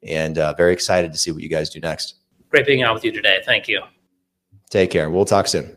and 0.03 0.37
uh, 0.37 0.53
very 0.53 0.71
excited 0.71 1.11
to 1.11 1.17
see 1.17 1.31
what 1.31 1.41
you 1.43 1.49
guys 1.49 1.69
do 1.69 1.79
next. 1.79 2.15
Great 2.49 2.65
being 2.65 2.83
out 2.83 2.93
with 2.93 3.03
you 3.03 3.11
today. 3.11 3.41
Thank 3.45 3.67
you. 3.67 3.81
Take 4.69 4.91
care. 4.91 5.09
We'll 5.09 5.25
talk 5.25 5.47
soon. 5.47 5.75